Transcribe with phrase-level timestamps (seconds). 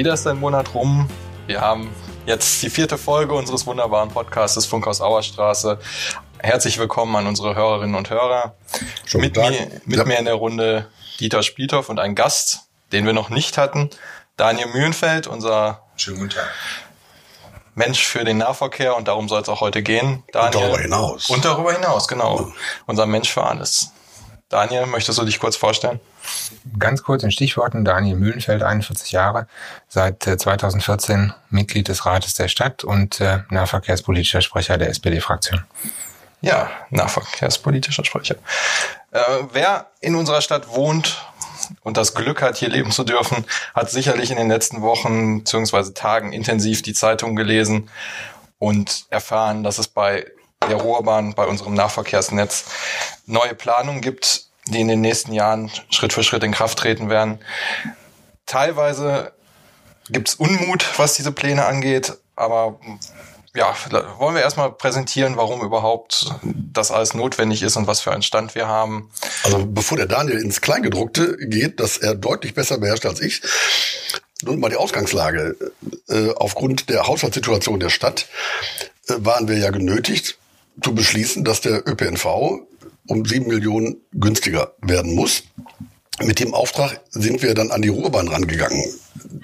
[0.00, 1.10] Wieder ist ein Monat rum.
[1.46, 1.94] Wir haben
[2.24, 5.78] jetzt die vierte Folge unseres wunderbaren Podcasts Funkhaus Auerstraße.
[6.38, 8.54] Herzlich willkommen an unsere Hörerinnen und Hörer.
[9.04, 9.50] Schönen mit Tag.
[9.50, 10.04] mir, mit Ja.
[10.06, 10.88] mir in der Runde
[11.20, 12.60] Dieter Spielhoff und ein Gast,
[12.92, 13.90] den wir noch nicht hatten.
[14.38, 15.82] Daniel Mühlenfeld, unser.
[17.74, 20.24] Mensch für den Nahverkehr und darum soll es auch heute gehen.
[20.32, 21.28] Daniel, darüber hinaus.
[21.28, 22.50] Und darüber hinaus, genau.
[22.86, 23.92] Unser Mensch für alles.
[24.50, 26.00] Daniel, möchtest du dich kurz vorstellen?
[26.76, 29.46] Ganz kurz in Stichworten, Daniel Mühlenfeld, 41 Jahre,
[29.88, 35.64] seit äh, 2014 Mitglied des Rates der Stadt und äh, nahverkehrspolitischer Sprecher der SPD-Fraktion.
[36.40, 38.34] Ja, nahverkehrspolitischer Sprecher.
[39.12, 39.20] Äh,
[39.52, 41.24] wer in unserer Stadt wohnt
[41.82, 45.92] und das Glück hat, hier leben zu dürfen, hat sicherlich in den letzten Wochen bzw.
[45.92, 47.88] Tagen intensiv die Zeitung gelesen
[48.58, 50.26] und erfahren, dass es bei
[50.68, 52.64] der Ruhrbahn, bei unserem Nahverkehrsnetz
[53.26, 57.40] neue Planungen gibt, die in den nächsten Jahren Schritt für Schritt in Kraft treten werden.
[58.46, 59.32] Teilweise
[60.10, 62.78] gibt's Unmut, was diese Pläne angeht, aber
[63.54, 63.74] ja,
[64.18, 68.54] wollen wir erstmal präsentieren, warum überhaupt das alles notwendig ist und was für einen Stand
[68.54, 69.10] wir haben.
[69.42, 73.42] Also bevor der Daniel ins Kleingedruckte geht, das er deutlich besser beherrscht als ich,
[74.42, 75.56] nun mal die Ausgangslage.
[76.08, 78.28] Äh, aufgrund der Haushaltssituation der Stadt
[79.08, 80.38] äh, waren wir ja genötigt
[80.82, 82.26] zu beschließen, dass der ÖPNV
[83.06, 85.44] um sieben Millionen günstiger werden muss.
[86.22, 88.84] Mit dem Auftrag sind wir dann an die Ruhrbahn rangegangen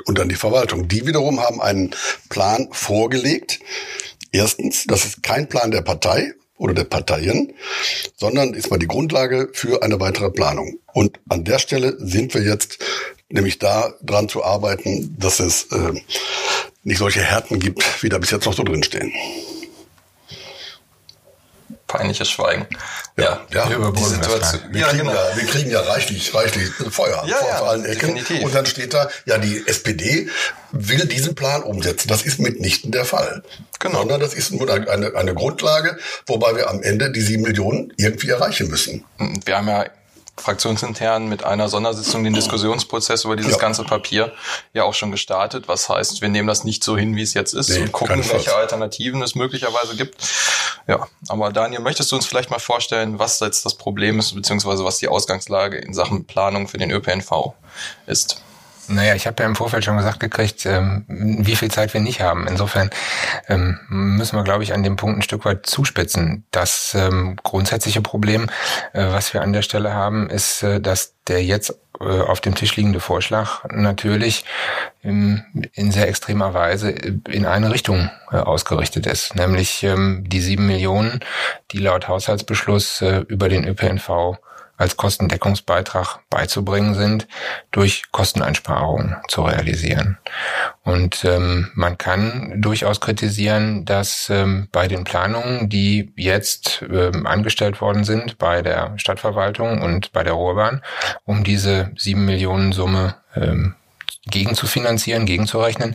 [0.04, 0.88] und an die Verwaltung.
[0.88, 1.94] Die wiederum haben einen
[2.28, 3.60] Plan vorgelegt.
[4.30, 7.54] Erstens, das ist kein Plan der Partei oder der Parteien,
[8.16, 10.78] sondern ist mal die Grundlage für eine weitere Planung.
[10.92, 12.78] Und an der Stelle sind wir jetzt
[13.28, 15.92] nämlich da dran zu arbeiten, dass es äh,
[16.84, 19.12] nicht solche Härten gibt, wie da bis jetzt noch so drinstehen.
[21.86, 22.66] Peinliches Schweigen.
[23.16, 23.68] Ja, ja.
[23.68, 24.60] wir überbrücken das Situation.
[24.72, 25.14] Wir, Ja, kriegen genau.
[25.14, 28.14] ja, wir kriegen ja reichlich, reichlich Feuer Ja, vor, ja, allen Ecken.
[28.16, 28.44] definitiv.
[28.44, 30.28] Und dann steht da, ja, die SPD
[30.72, 32.08] will diesen Plan umsetzen.
[32.08, 33.42] Das ist mitnichten der Fall.
[33.78, 33.98] Genau.
[33.98, 38.30] Sondern das ist nur eine, eine Grundlage, wobei wir am Ende die sieben Millionen irgendwie
[38.30, 39.04] erreichen müssen.
[39.44, 39.86] Wir haben ja
[40.38, 43.58] fraktionsintern mit einer Sondersitzung den Diskussionsprozess über dieses Ja.
[43.58, 44.32] ganze Papier
[44.74, 45.68] ja auch schon gestartet.
[45.68, 48.22] Was heißt, wir nehmen das nicht so hin, wie es jetzt ist Nee, und gucken,
[48.30, 50.16] welche Alternativen es möglicherweise gibt.
[50.86, 54.84] Ja, aber Daniel, möchtest du uns vielleicht mal vorstellen, was jetzt das Problem ist, beziehungsweise
[54.84, 57.54] was die Ausgangslage in Sachen Planung für den ÖPNV
[58.06, 58.42] ist?
[58.88, 62.20] Naja, ich habe ja im Vorfeld schon gesagt gekriegt, ähm, wie viel Zeit wir nicht
[62.20, 62.46] haben.
[62.46, 62.90] Insofern
[63.48, 66.44] ähm, müssen wir, glaube ich, an dem Punkt ein Stück weit zuspitzen.
[66.50, 68.48] Das ähm, grundsätzliche Problem,
[68.92, 72.54] äh, was wir an der Stelle haben, ist, äh, dass der jetzt äh, auf dem
[72.54, 74.44] Tisch liegende Vorschlag natürlich
[75.02, 80.66] ähm, in sehr extremer Weise in eine Richtung äh, ausgerichtet ist, nämlich ähm, die sieben
[80.66, 81.20] Millionen,
[81.72, 84.38] die laut Haushaltsbeschluss äh, über den ÖPNV
[84.76, 87.26] als Kostendeckungsbeitrag beizubringen sind,
[87.70, 90.18] durch Kosteneinsparungen zu realisieren.
[90.82, 97.80] Und ähm, man kann durchaus kritisieren, dass ähm, bei den Planungen, die jetzt ähm, angestellt
[97.80, 100.82] worden sind bei der Stadtverwaltung und bei der Ruhrbahn,
[101.24, 103.74] um diese sieben Millionen Summe ähm,
[104.28, 105.94] gegen zu finanzieren, gegenzurechnen,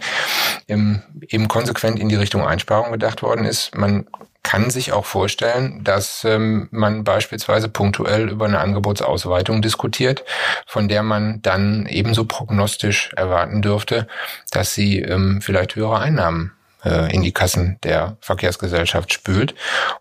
[0.67, 3.75] eben konsequent in die Richtung Einsparung gedacht worden ist.
[3.75, 4.05] Man
[4.43, 10.23] kann sich auch vorstellen, dass ähm, man beispielsweise punktuell über eine Angebotsausweitung diskutiert,
[10.65, 14.07] von der man dann ebenso prognostisch erwarten dürfte,
[14.51, 16.53] dass sie ähm, vielleicht höhere Einnahmen
[16.83, 19.53] äh, in die Kassen der Verkehrsgesellschaft spült.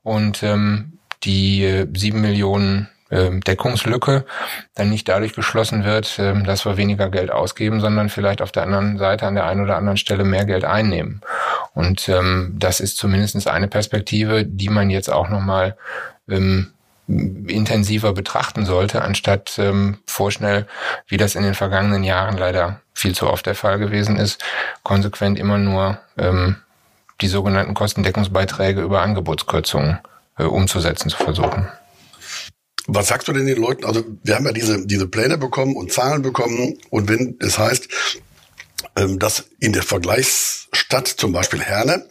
[0.02, 4.24] Und ähm, die äh, sieben Millionen Deckungslücke
[4.74, 8.62] dann nicht dadurch geschlossen wird, ähm, dass wir weniger Geld ausgeben, sondern vielleicht auf der
[8.62, 11.20] anderen Seite an der einen oder anderen Stelle mehr Geld einnehmen.
[11.74, 15.76] Und ähm, das ist zumindest eine Perspektive, die man jetzt auch nochmal
[16.28, 16.72] ähm,
[17.08, 20.66] intensiver betrachten sollte, anstatt ähm, vorschnell,
[21.08, 24.42] wie das in den vergangenen Jahren leider viel zu oft der Fall gewesen ist,
[24.84, 26.56] konsequent immer nur ähm,
[27.20, 29.98] die sogenannten Kostendeckungsbeiträge über Angebotskürzungen
[30.38, 31.68] äh, umzusetzen zu versuchen.
[32.92, 33.84] Was sagst du denn den Leuten?
[33.84, 37.88] Also wir haben ja diese, diese Pläne bekommen und Zahlen bekommen und wenn es heißt,
[38.96, 42.08] ähm, dass in der Vergleichsstadt, zum Beispiel Herne,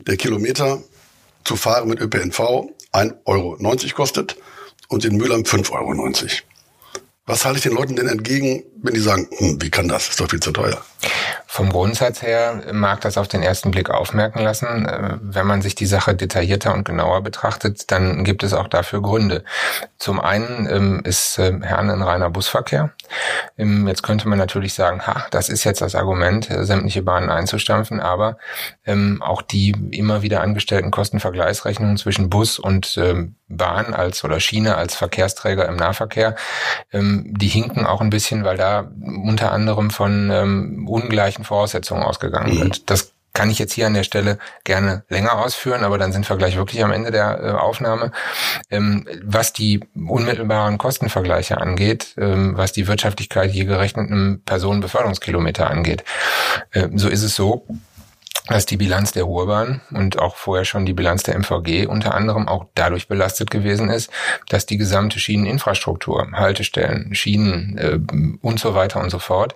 [0.00, 0.82] der Kilometer
[1.44, 2.40] zu fahren mit ÖPNV
[2.92, 3.56] 1,90 Euro
[3.94, 4.36] kostet
[4.88, 6.16] und in Mülheim 5,90 Euro.
[7.26, 10.08] Was halte ich den Leuten denn entgegen, wenn die sagen, hm, wie kann das?
[10.08, 10.84] Ist doch viel zu teuer.
[11.46, 14.86] Vom Grundsatz her mag das auf den ersten Blick aufmerken lassen.
[14.86, 19.02] Äh, Wenn man sich die Sache detaillierter und genauer betrachtet, dann gibt es auch dafür
[19.02, 19.44] Gründe.
[19.98, 22.90] Zum einen ähm, ist äh, Herne ein reiner Busverkehr.
[23.56, 27.30] Ähm, Jetzt könnte man natürlich sagen, ha, das ist jetzt das Argument, äh, sämtliche Bahnen
[27.30, 28.38] einzustampfen, aber
[28.84, 34.76] ähm, auch die immer wieder angestellten Kostenvergleichsrechnungen zwischen Bus und ähm, Bahn als oder Schiene
[34.76, 36.34] als Verkehrsträger im Nahverkehr,
[36.92, 40.84] ähm, die hinken auch ein bisschen, weil da unter anderem von ähm,
[41.16, 42.60] gleichen Voraussetzungen ausgegangen mhm.
[42.60, 42.90] wird.
[42.90, 46.36] Das kann ich jetzt hier an der Stelle gerne länger ausführen, aber dann sind wir
[46.36, 48.10] gleich wirklich am Ende der äh, Aufnahme.
[48.70, 56.02] Ähm, was die unmittelbaren Kostenvergleiche angeht, ähm, was die Wirtschaftlichkeit je gerechneten Personenbeförderungskilometer angeht,
[56.70, 57.66] äh, so ist es so,
[58.48, 62.48] dass die Bilanz der Ruhrbahn und auch vorher schon die Bilanz der MVG unter anderem
[62.48, 64.10] auch dadurch belastet gewesen ist,
[64.48, 67.98] dass die gesamte Schieneninfrastruktur, Haltestellen, Schienen äh,
[68.40, 69.54] und so weiter und so fort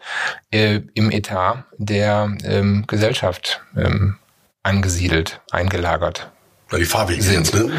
[0.51, 4.17] äh, im Etat der ähm, Gesellschaft ähm,
[4.63, 6.31] angesiedelt, eingelagert
[6.79, 7.55] die Fahrwege sind.
[7.55, 7.71] ne?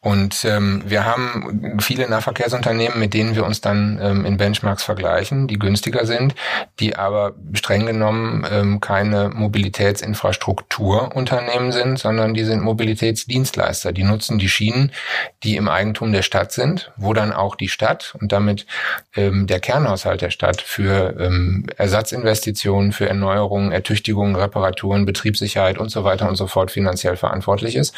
[0.00, 5.48] Und ähm, wir haben viele Nahverkehrsunternehmen, mit denen wir uns dann ähm, in Benchmarks vergleichen,
[5.48, 6.36] die günstiger sind,
[6.78, 13.90] die aber streng genommen ähm, keine Mobilitätsinfrastrukturunternehmen sind, sondern die sind Mobilitätsdienstleister.
[13.92, 14.92] Die nutzen die Schienen,
[15.42, 18.66] die im Eigentum der Stadt sind, wo dann auch die Stadt und damit
[19.16, 26.04] ähm, der Kernhaushalt der Stadt für ähm, Ersatzinvestitionen, für Erneuerungen, Ertüchtigungen, Reparaturen, Betriebssicherheit und so
[26.04, 27.96] weiter und so fort finanziell verantwortlich ist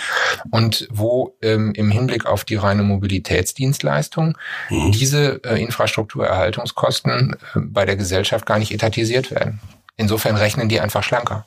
[0.51, 4.37] und wo ähm, im Hinblick auf die reine Mobilitätsdienstleistung
[4.69, 4.93] mhm.
[4.93, 9.61] diese äh, Infrastrukturerhaltungskosten äh, bei der Gesellschaft gar nicht etatisiert werden.
[10.01, 11.45] Insofern rechnen die einfach schlanker.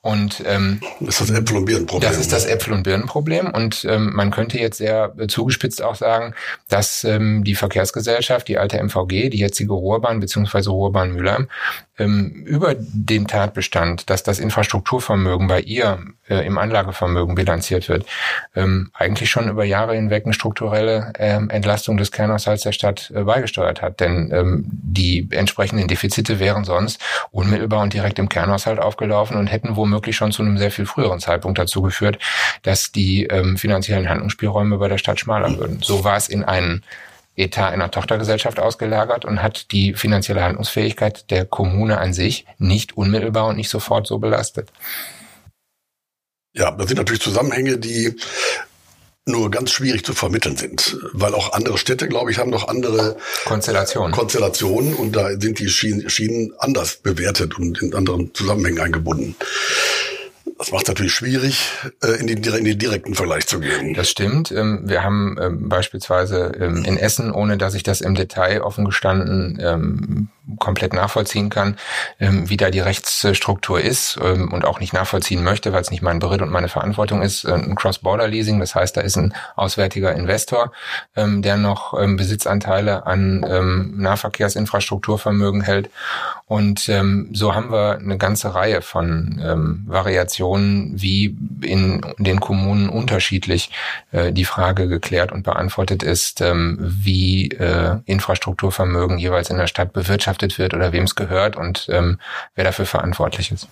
[0.00, 2.10] Und ähm, das ist das Äpfel- und Birnenproblem.
[2.10, 2.52] Das ist das ne?
[2.52, 3.50] Äpfel- und Birnenproblem.
[3.50, 6.34] Und ähm, man könnte jetzt sehr zugespitzt auch sagen,
[6.70, 10.70] dass ähm, die Verkehrsgesellschaft, die alte MVG, die jetzige Ruhrbahn bzw.
[10.70, 11.48] Ruhrbahn Mülheim,
[11.98, 15.98] ähm, über den Tatbestand, dass das Infrastrukturvermögen bei ihr
[16.28, 18.06] äh, im Anlagevermögen bilanziert wird,
[18.56, 23.24] ähm, eigentlich schon über Jahre hinweg eine strukturelle ähm, Entlastung des Kernhaushalts der Stadt äh,
[23.24, 24.00] beigesteuert hat.
[24.00, 27.00] Denn ähm, die entsprechenden Defizite wären sonst
[27.30, 31.20] unmittelbar und direkt im Kernhaushalt aufgelaufen und hätten womöglich schon zu einem sehr viel früheren
[31.20, 32.18] Zeitpunkt dazu geführt,
[32.62, 35.80] dass die ähm, finanziellen Handlungsspielräume bei der Stadt schmaler würden.
[35.82, 36.82] So war es in einen
[37.36, 43.46] Etat einer Tochtergesellschaft ausgelagert und hat die finanzielle Handlungsfähigkeit der Kommune an sich nicht unmittelbar
[43.46, 44.70] und nicht sofort so belastet.
[46.52, 48.16] Ja, das sind natürlich Zusammenhänge, die
[49.26, 53.16] nur ganz schwierig zu vermitteln sind, weil auch andere Städte, glaube ich, haben noch andere
[53.44, 54.12] Konstellationen.
[54.12, 59.36] Konstellationen und da sind die Schienen, anders bewertet und in anderen Zusammenhängen eingebunden.
[60.58, 61.70] Das macht es natürlich schwierig,
[62.02, 63.94] äh, in, den, in den direkten Vergleich zu gehen.
[63.94, 64.52] Das stimmt.
[64.52, 68.84] Ähm, wir haben ähm, beispielsweise ähm, in Essen, ohne dass ich das im Detail offen
[68.84, 71.76] gestanden komplett nachvollziehen kann,
[72.18, 76.42] wie da die Rechtsstruktur ist und auch nicht nachvollziehen möchte, weil es nicht mein Beritt
[76.42, 78.60] und meine Verantwortung ist, äh, ein Cross-Border-Leasing.
[78.60, 80.72] Das heißt, da ist ein auswärtiger Investor,
[81.16, 83.40] der noch Besitzanteile an
[83.96, 85.90] Nahverkehrsinfrastrukturvermögen hält.
[86.46, 86.90] Und
[87.32, 93.70] so haben wir eine ganze Reihe von Variationen Situationen wie in den Kommunen unterschiedlich
[94.12, 99.92] äh, die Frage geklärt und beantwortet ist, ähm, wie äh, Infrastrukturvermögen jeweils in der Stadt
[99.92, 102.18] bewirtschaftet wird oder wem es gehört und ähm,
[102.54, 103.68] wer dafür verantwortlich ist.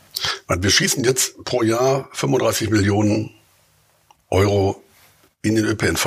[0.49, 3.31] Wir schießen jetzt pro Jahr 35 Millionen
[4.31, 4.83] Euro
[5.43, 6.07] in den ÖPNV.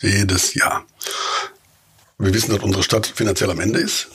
[0.00, 0.84] Jedes Jahr.
[2.18, 4.08] Wir wissen, dass unsere Stadt finanziell am Ende ist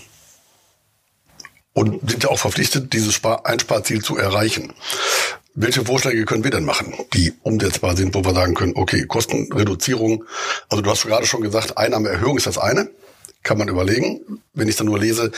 [1.73, 4.73] und sind ja auch verpflichtet, dieses Einsparziel zu erreichen.
[5.53, 10.23] Welche Vorschläge können wir denn machen, die umsetzbar sind, wo wir sagen können, okay, Kostenreduzierung,
[10.69, 12.89] also du hast gerade schon gesagt, Einnahmeerhöhung ist das eine,
[13.43, 14.41] kann man überlegen.
[14.53, 15.31] Wenn ich dann nur lese,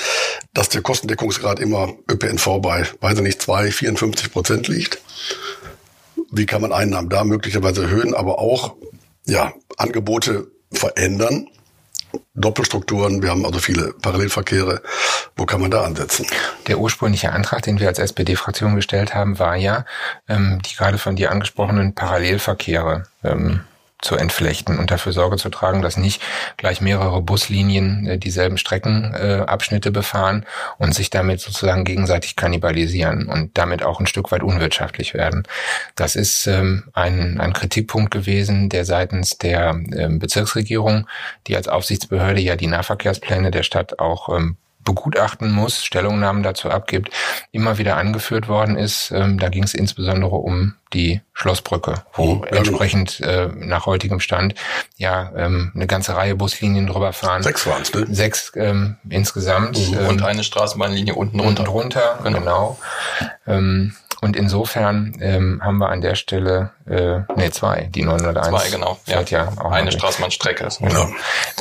[0.53, 5.01] dass der Kostendeckungsgrad immer ÖPNV bei, weiß ich nicht, zwei, 54 Prozent liegt.
[6.31, 8.75] Wie kann man Einnahmen da möglicherweise erhöhen, aber auch,
[9.25, 11.47] ja, Angebote verändern,
[12.35, 14.81] Doppelstrukturen, wir haben also viele Parallelverkehre.
[15.35, 16.25] Wo kann man da ansetzen?
[16.67, 19.85] Der ursprüngliche Antrag, den wir als SPD-Fraktion gestellt haben, war ja,
[20.27, 23.61] ähm, die gerade von dir angesprochenen Parallelverkehre ähm,
[24.03, 26.21] zu entflechten und dafür Sorge zu tragen, dass nicht
[26.57, 30.45] gleich mehrere Buslinien äh, dieselben Streckenabschnitte äh, befahren
[30.77, 35.43] und sich damit sozusagen gegenseitig kannibalisieren und damit auch ein Stück weit unwirtschaftlich werden.
[35.95, 41.07] Das ist ähm, ein, ein Kritikpunkt gewesen, der seitens der ähm, Bezirksregierung,
[41.47, 47.09] die als Aufsichtsbehörde ja die Nahverkehrspläne der Stadt auch ähm, begutachten muss, Stellungnahmen dazu abgibt,
[47.51, 49.11] immer wieder angeführt worden ist.
[49.11, 54.55] Ähm, da ging es insbesondere um die Schlossbrücke, wo mhm, entsprechend äh, nach heutigem Stand
[54.97, 57.41] ja ähm, eine ganze Reihe Buslinien drüber fahren.
[57.41, 58.05] Sechs waren es, ne?
[58.09, 59.77] Sechs ähm, insgesamt.
[59.77, 59.97] Mhm.
[59.97, 61.63] Ähm, und eine Straßenbahnlinie unten runter.
[61.63, 62.39] Unten runter, genau.
[62.39, 62.79] genau.
[63.47, 68.47] Ähm, und insofern ähm, haben wir an der Stelle, äh, nee, zwei, die 901.
[68.47, 68.97] Zwei, genau.
[69.05, 70.69] Ja, ja auch eine Straßenbahnstrecke.
[70.79, 71.09] Genau.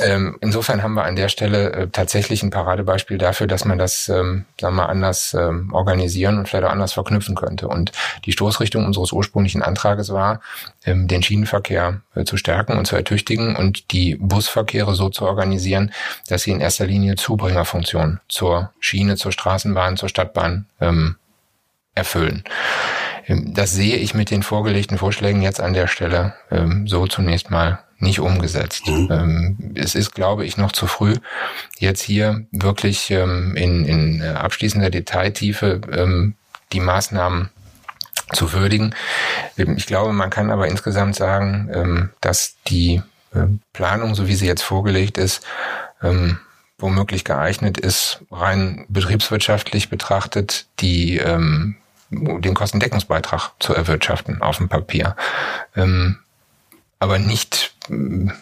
[0.01, 4.07] Ähm, insofern haben wir an der Stelle äh, tatsächlich ein Paradebeispiel dafür, dass man das,
[4.07, 7.67] ähm, sagen wir mal, anders ähm, organisieren und vielleicht auch anders verknüpfen könnte.
[7.67, 7.91] Und
[8.23, 10.39] die Stoßrichtung unseres ursprünglichen Antrages war,
[10.85, 15.91] ähm, den Schienenverkehr äh, zu stärken und zu ertüchtigen und die Busverkehre so zu organisieren,
[16.29, 21.17] dass sie in erster Linie Zubringerfunktion zur Schiene, zur Straßenbahn, zur Stadtbahn ähm,
[21.95, 22.43] erfüllen.
[23.27, 27.51] Ähm, das sehe ich mit den vorgelegten Vorschlägen jetzt an der Stelle ähm, so zunächst
[27.51, 28.87] mal nicht umgesetzt.
[28.87, 29.09] Mhm.
[29.11, 31.15] Ähm, es ist, glaube ich, noch zu früh,
[31.79, 36.35] jetzt hier wirklich ähm, in, in äh, abschließender Detailtiefe ähm,
[36.73, 37.49] die Maßnahmen
[38.33, 38.93] zu würdigen.
[39.57, 43.01] Ähm, ich glaube, man kann aber insgesamt sagen, dass die
[43.73, 45.43] Planung, so wie sie jetzt vorgelegt ist,
[46.77, 51.77] womöglich geeignet ist, rein betriebswirtschaftlich betrachtet, die ähm,
[52.09, 55.15] den Kostendeckungsbeitrag zu erwirtschaften auf dem Papier.
[55.75, 56.19] Ähm,
[57.03, 57.73] aber nicht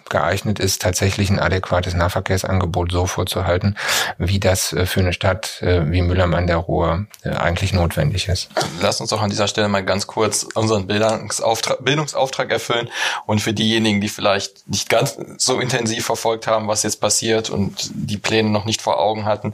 [0.10, 3.76] geeignet ist, tatsächlich ein adäquates Nahverkehrsangebot so vorzuhalten,
[4.20, 8.28] wie das äh, für eine Stadt äh, wie Mülheim an der Ruhr äh, eigentlich notwendig
[8.28, 8.50] ist.
[8.82, 12.90] Lass uns doch an dieser Stelle mal ganz kurz unseren Bildungsauftrag, Bildungsauftrag erfüllen
[13.26, 17.90] und für diejenigen, die vielleicht nicht ganz so intensiv verfolgt haben, was jetzt passiert und
[17.94, 19.54] die Pläne noch nicht vor Augen hatten,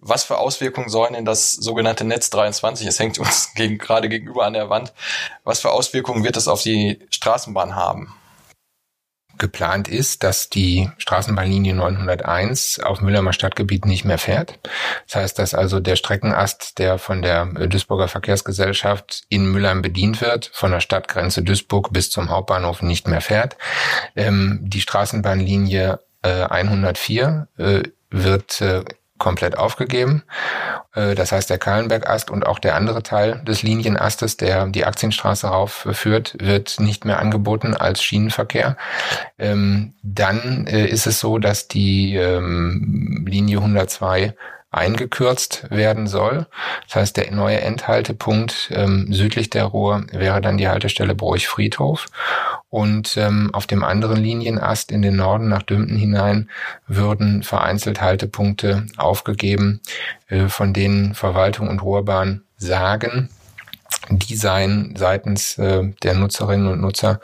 [0.00, 4.44] was für Auswirkungen sollen denn das sogenannte Netz 23, es hängt uns gegen, gerade gegenüber
[4.44, 4.92] an der Wand,
[5.44, 8.14] was für Auswirkungen wird es auf die Straßenbahn haben?
[9.40, 14.60] Geplant ist, dass die Straßenbahnlinie 901 auf Müllermer Stadtgebiet nicht mehr fährt.
[15.06, 20.50] Das heißt, dass also der Streckenast, der von der Duisburger Verkehrsgesellschaft in Mülheim bedient wird,
[20.52, 23.56] von der Stadtgrenze Duisburg bis zum Hauptbahnhof nicht mehr fährt.
[24.14, 28.84] Ähm, die Straßenbahnlinie 104 äh, wird äh,
[29.20, 30.24] komplett aufgegeben.
[30.94, 35.46] Äh, das heißt, der Kahlenbergast und auch der andere Teil des Linienastes, der die Aktienstraße
[35.46, 38.76] raufführt, wird nicht mehr angeboten als Schienenverkehr.
[39.38, 44.34] Ähm, dann äh, ist es so, dass die ähm, Linie 102
[44.70, 46.46] eingekürzt werden soll.
[46.86, 52.06] Das heißt, der neue Endhaltepunkt ähm, südlich der Ruhr wäre dann die Haltestelle Broich-Friedhof.
[52.68, 56.48] Und ähm, auf dem anderen Linienast in den Norden nach Dümpen hinein
[56.86, 59.80] würden vereinzelt Haltepunkte aufgegeben,
[60.28, 63.28] äh, von denen Verwaltung und Ruhrbahn sagen,
[64.08, 67.20] die seien seitens äh, der Nutzerinnen und Nutzer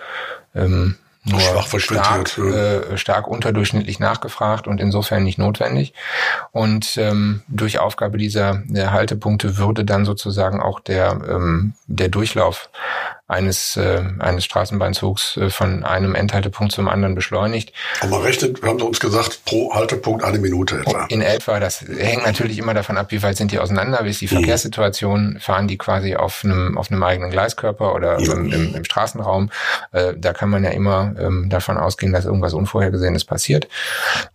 [0.55, 5.93] ähm, nur schwach stark, äh, stark unterdurchschnittlich nachgefragt und insofern nicht notwendig.
[6.53, 12.71] Und ähm, durch Aufgabe dieser Haltepunkte würde dann sozusagen auch der, ähm, der Durchlauf
[13.29, 17.73] eines, äh, eines Straßenbahnzugs äh, von einem Endhaltepunkt zum anderen beschleunigt.
[18.01, 21.07] Und man rechnet, wir haben uns gesagt, pro Haltepunkt eine Minute etwa.
[21.09, 21.59] In etwa.
[21.59, 24.37] Das hängt natürlich immer davon ab, wie weit sind die auseinander, wie ist die mhm.
[24.39, 28.33] Verkehrssituation, fahren die quasi auf einem, auf einem eigenen Gleiskörper oder ja.
[28.33, 29.51] im, im, im, Straßenraum.
[29.91, 33.67] Äh, da kann man ja immer ähm, davon ausgehen, dass irgendwas Unvorhergesehenes passiert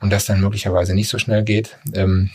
[0.01, 1.77] und das dann möglicherweise nicht so schnell geht.
[1.93, 2.29] Ähm,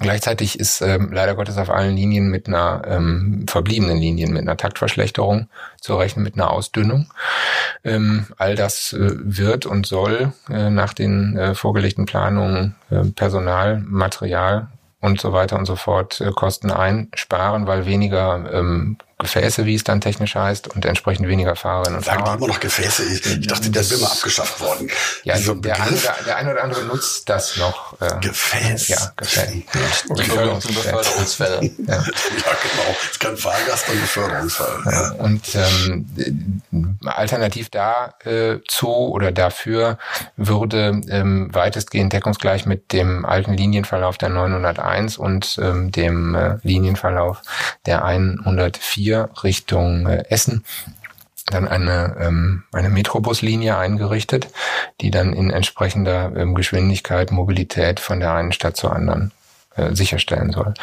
[0.00, 4.56] Gleichzeitig ist ähm, leider Gottes auf allen Linien mit einer ähm, verbliebenen Linien mit einer
[4.56, 7.12] Taktverschlechterung zu rechnen, mit einer Ausdünnung.
[7.84, 13.82] Ähm, all das äh, wird und soll äh, nach den äh, vorgelegten Planungen äh, Personal,
[13.86, 14.68] Material
[15.00, 19.84] und so weiter und so fort äh, Kosten einsparen, weil weniger ähm, Gefäße, wie es
[19.84, 22.36] dann technisch heißt, und entsprechend weniger Fahrerinnen und Sagen Fahrer.
[22.38, 23.04] immer noch Gefäße.
[23.04, 24.90] Ich, ich dachte, das wäre mal abgeschafft worden.
[25.24, 28.00] Ja, der, eine, der eine oder andere nutzt das noch.
[28.00, 28.88] Äh, Gefäß.
[28.88, 29.62] Ja, Gefäß.
[30.08, 31.62] Beförderungsfälle.
[31.86, 31.94] ja.
[31.94, 32.96] ja, genau.
[33.10, 34.82] Es kein Fahrgast, sondern Beförderungsfall.
[34.86, 35.10] Ja.
[35.12, 39.98] Und ähm, alternativ dazu äh, oder dafür
[40.36, 47.42] würde ähm, weitestgehend deckungsgleich mit dem alten Linienverlauf der 901 und ähm, dem äh, Linienverlauf
[47.86, 50.64] der 104 hier Richtung äh, Essen
[51.46, 54.48] dann eine, ähm, eine Metrobuslinie eingerichtet,
[55.00, 59.32] die dann in entsprechender ähm, Geschwindigkeit Mobilität von der einen Stadt zur anderen
[59.74, 60.74] äh, sicherstellen soll.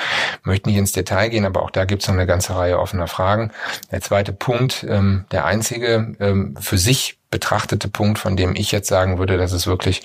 [0.41, 2.79] Ich möchte nicht ins Detail gehen, aber auch da gibt es noch eine ganze Reihe
[2.79, 3.51] offener Fragen.
[3.91, 8.89] Der zweite Punkt, ähm, der einzige ähm, für sich betrachtete Punkt, von dem ich jetzt
[8.89, 10.01] sagen würde, dass es wirklich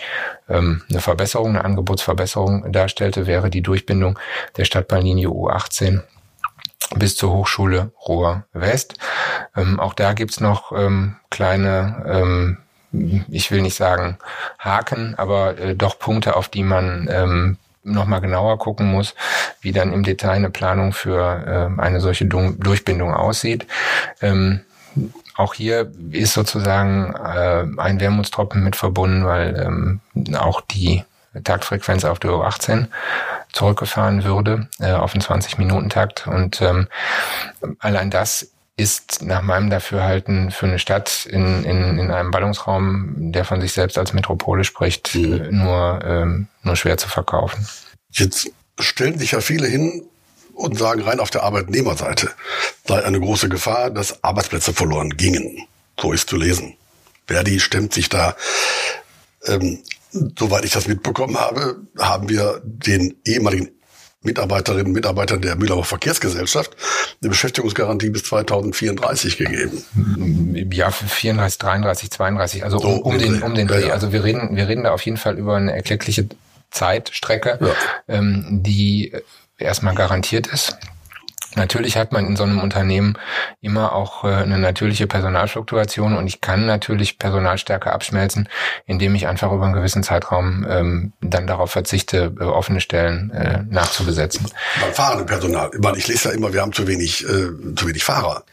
[0.49, 4.17] ähm, eine Verbesserung, eine Angebotsverbesserung darstellte, wäre die Durchbindung
[4.57, 6.03] der Stadtbahnlinie U18
[6.95, 8.95] bis zur Hochschule Ruhr West.
[9.57, 12.59] Ähm, auch da gibt's noch ähm, kleine, ähm,
[13.31, 14.19] ich will nicht sagen
[14.59, 19.15] Haken, aber äh, doch Punkte, auf die man ähm, nochmal genauer gucken muss,
[19.61, 23.67] wie dann im Detail eine Planung für äh, eine solche Durchbindung aussieht.
[24.21, 24.61] Ähm,
[25.37, 29.57] auch hier ist sozusagen äh, ein Wermutstropfen mit verbunden, weil
[30.15, 31.05] ähm, auch die
[31.45, 32.89] Taktfrequenz auf der U18
[33.53, 36.27] zurückgefahren würde äh, auf einen 20-Minuten-Takt.
[36.27, 36.89] Und ähm,
[37.79, 43.45] allein das ist nach meinem Dafürhalten für eine Stadt in, in, in einem Ballungsraum, der
[43.45, 45.33] von sich selbst als Metropole spricht, mhm.
[45.33, 47.67] äh, nur, ähm, nur schwer zu verkaufen.
[48.11, 50.03] Jetzt stellen sich ja viele hin
[50.55, 52.31] und sagen rein auf der Arbeitnehmerseite
[52.87, 55.67] sei eine große Gefahr, dass Arbeitsplätze verloren gingen.
[56.01, 56.75] So ist zu lesen.
[57.27, 58.37] Verdi stemmt sich da
[59.47, 59.79] ähm,
[60.39, 63.71] soweit ich das mitbekommen habe, haben wir den ehemaligen
[64.23, 66.77] Mitarbeiterinnen und Mitarbeitern der Mühlauer Verkehrsgesellschaft
[67.21, 69.83] eine Beschäftigungsgarantie bis 2034 gegeben.
[70.73, 73.89] Ja, 34, 33, 32, also um, um den, um den Dreh.
[73.89, 73.95] Ja.
[73.95, 76.29] Also wir reden, wir reden da auf jeden Fall über eine erkleckliche
[76.71, 77.75] Zeitstrecke, ja.
[78.09, 79.13] ähm, die
[79.59, 80.77] erstmal garantiert ist.
[81.55, 83.19] Natürlich hat man in so einem Unternehmen
[83.61, 88.49] immer auch äh, eine natürliche Personalfluktuation und ich kann natürlich Personalstärke abschmelzen,
[88.87, 93.63] indem ich einfach über einen gewissen Zeitraum ähm, dann darauf verzichte, äh, offene Stellen äh,
[93.69, 94.47] nachzubesetzen.
[94.81, 95.71] Beim fahrenden Personal.
[95.97, 98.45] Ich lese ja immer, wir haben zu wenig, äh, zu wenig Fahrer.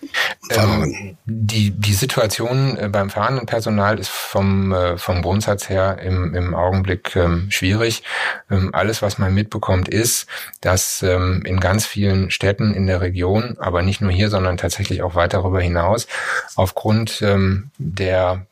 [0.50, 6.34] Ähm, die, die Situation äh, beim fahrenden Personal ist vom, äh, vom Grundsatz her im,
[6.36, 8.03] im Augenblick ähm, schwierig.
[8.50, 10.27] Ähm, alles, was man mitbekommt, ist,
[10.62, 15.01] dass ähm, in ganz vielen Städten in der Region, aber nicht nur hier, sondern tatsächlich
[15.01, 16.08] auch weit darüber hinaus,
[16.55, 18.46] aufgrund ähm, der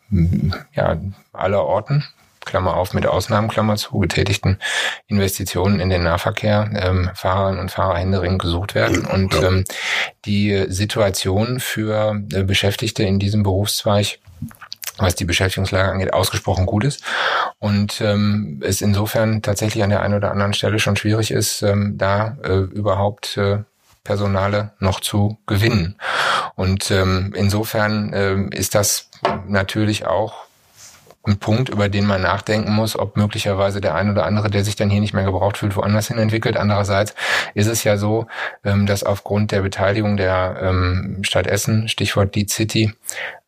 [0.73, 0.97] ja,
[1.33, 2.05] aller Orten,
[2.45, 4.57] Klammer auf mit Ausnahmen, Klammer zu, getätigten
[5.07, 9.05] Investitionen in den Nahverkehr ähm, Fahrerinnen und Fahrer händeringend gesucht werden.
[9.05, 9.65] Und ähm,
[10.25, 14.19] die Situation für äh, Beschäftigte in diesem Berufszweig
[14.99, 17.03] was die Beschäftigungslage angeht, ausgesprochen gut ist.
[17.59, 21.97] Und ähm, es insofern tatsächlich an der einen oder anderen Stelle schon schwierig ist, ähm,
[21.97, 23.59] da äh, überhaupt äh,
[24.07, 25.97] Personale noch zu gewinnen.
[26.55, 29.09] Und ähm, insofern ähm, ist das
[29.47, 30.46] natürlich auch
[31.27, 34.75] ein Punkt, über den man nachdenken muss, ob möglicherweise der ein oder andere, der sich
[34.75, 36.57] dann hier nicht mehr gebraucht fühlt, woanders hin entwickelt.
[36.57, 37.13] Andererseits
[37.53, 38.27] ist es ja so,
[38.63, 42.93] ähm, dass aufgrund der Beteiligung der ähm, Stadt Essen, Stichwort die City,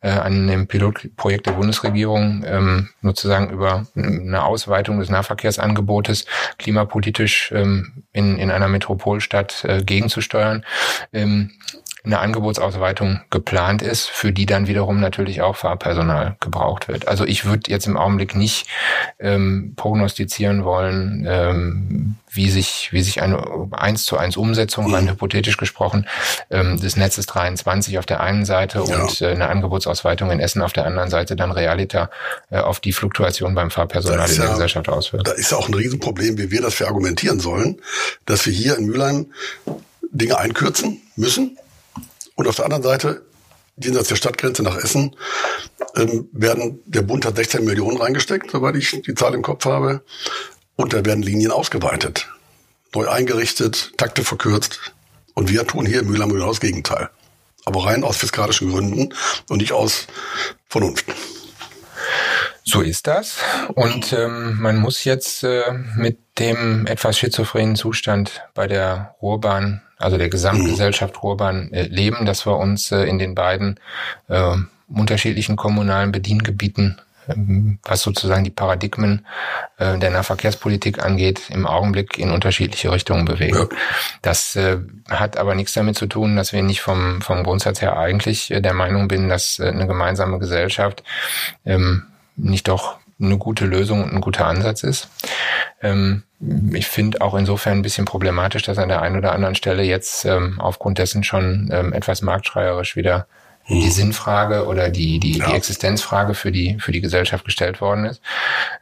[0.02, 6.26] äh, an dem Pilotprojekt der Bundesregierung ähm, sozusagen über eine Ausweitung des Nahverkehrsangebotes
[6.58, 10.64] klimapolitisch in, in einer Metropolstadt äh, gegenzusteuern
[12.04, 17.08] eine Angebotsausweitung geplant ist, für die dann wiederum natürlich auch Fahrpersonal gebraucht wird.
[17.08, 18.66] Also ich würde jetzt im Augenblick nicht
[19.18, 25.56] ähm, prognostizieren wollen, ähm, wie sich, wie sich eine eins zu eins Umsetzung, rein hypothetisch
[25.56, 26.06] gesprochen,
[26.50, 29.02] ähm, des Netzes 23 auf der einen Seite ja.
[29.02, 32.10] und äh, eine Angebotsausweitung in Essen auf der anderen Seite dann realiter
[32.50, 35.26] äh, auf die Fluktuation beim Fahrpersonal in der ja, Gesellschaft auswirkt.
[35.26, 37.80] Da ist ja auch ein Riesenproblem, wie wir das verargumentieren sollen,
[38.26, 39.26] dass wir hier in Mülheim
[40.12, 41.56] Dinge einkürzen müssen,
[42.34, 43.22] und auf der anderen Seite,
[43.76, 45.16] jenseits der Stadtgrenze nach Essen,
[45.96, 50.02] ähm, werden, der Bund hat 16 Millionen reingesteckt, soweit ich die Zahl im Kopf habe.
[50.76, 52.28] Und da werden Linien ausgeweitet,
[52.94, 54.92] neu eingerichtet, Takte verkürzt.
[55.34, 57.10] Und wir tun hier in Mühlheim genau das Gegenteil.
[57.64, 59.14] Aber rein aus fiskalischen Gründen
[59.48, 60.06] und nicht aus
[60.68, 61.06] Vernunft.
[62.64, 63.38] So ist das.
[63.74, 70.18] Und ähm, man muss jetzt äh, mit dem etwas schizophrenen Zustand bei der Ruhrbahn also
[70.18, 73.78] der Gesamtgesellschaft Ruhrbahn äh, leben, dass wir uns äh, in den beiden
[74.28, 74.56] äh,
[74.88, 79.26] unterschiedlichen kommunalen Bediengebieten ähm, was sozusagen die Paradigmen
[79.78, 83.56] äh, der Nahverkehrspolitik angeht, im Augenblick in unterschiedliche Richtungen bewegen.
[83.56, 83.68] Ja.
[84.22, 87.98] Das äh, hat aber nichts damit zu tun, dass wir nicht vom, vom Grundsatz her
[87.98, 91.02] eigentlich äh, der Meinung bin, dass äh, eine gemeinsame Gesellschaft
[91.64, 92.04] ähm,
[92.36, 95.08] nicht doch eine gute Lösung und ein guter Ansatz ist.
[95.82, 96.22] Ähm,
[96.72, 100.24] ich finde auch insofern ein bisschen problematisch, dass an der einen oder anderen Stelle jetzt
[100.24, 103.26] ähm, aufgrund dessen schon ähm, etwas marktschreierisch wieder
[103.68, 103.90] die mhm.
[103.90, 105.48] Sinnfrage oder die, die, ja.
[105.48, 108.20] die Existenzfrage für die, für die Gesellschaft gestellt worden ist.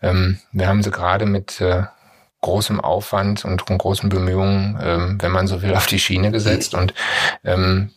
[0.02, 1.82] Ähm, wir haben sie gerade mit äh,
[2.40, 6.74] großem Aufwand und großen Bemühungen, ähm, wenn man so will, auf die Schiene gesetzt.
[6.74, 6.94] Und
[7.44, 7.90] ähm,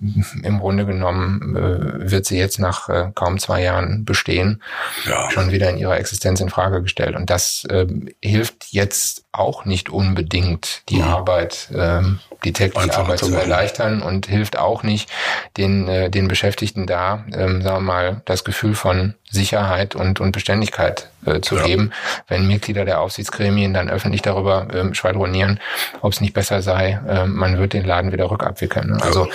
[0.44, 4.64] im Grunde genommen äh, wird sie jetzt nach äh, kaum zwei Jahren bestehen,
[5.06, 5.30] ja.
[5.30, 7.16] schon wieder in ihrer Existenz in Frage gestellt.
[7.16, 7.86] Und das äh,
[8.22, 11.04] hilft jetzt auch nicht unbedingt, die mhm.
[11.04, 15.10] Arbeit, ähm, die tägliche Einfach Arbeit zu erleichtern und hilft auch nicht
[15.58, 20.32] den, äh, den Beschäftigten da, ähm, sagen wir mal, das Gefühl von Sicherheit und, und
[20.32, 21.64] Beständigkeit äh, zu ja.
[21.64, 21.92] geben,
[22.28, 25.60] wenn Mitglieder der Aufsichtsgremien dann öffentlich darüber ähm, schwadronieren,
[26.02, 28.92] ob es nicht besser sei, äh, man wird den Laden wieder rückabwickeln.
[28.92, 29.00] Ne?
[29.02, 29.28] Also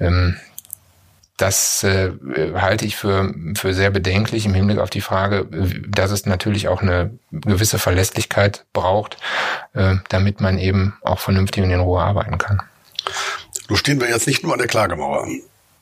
[0.00, 0.36] ähm,
[1.36, 2.12] das äh,
[2.54, 5.46] halte ich für, für sehr bedenklich im Hinblick auf die Frage,
[5.86, 9.18] dass es natürlich auch eine gewisse Verlässlichkeit braucht,
[9.74, 12.62] äh, damit man eben auch vernünftig und in Ruhe arbeiten kann.
[13.68, 15.28] Nun stehen wir jetzt nicht nur an der Klagemauer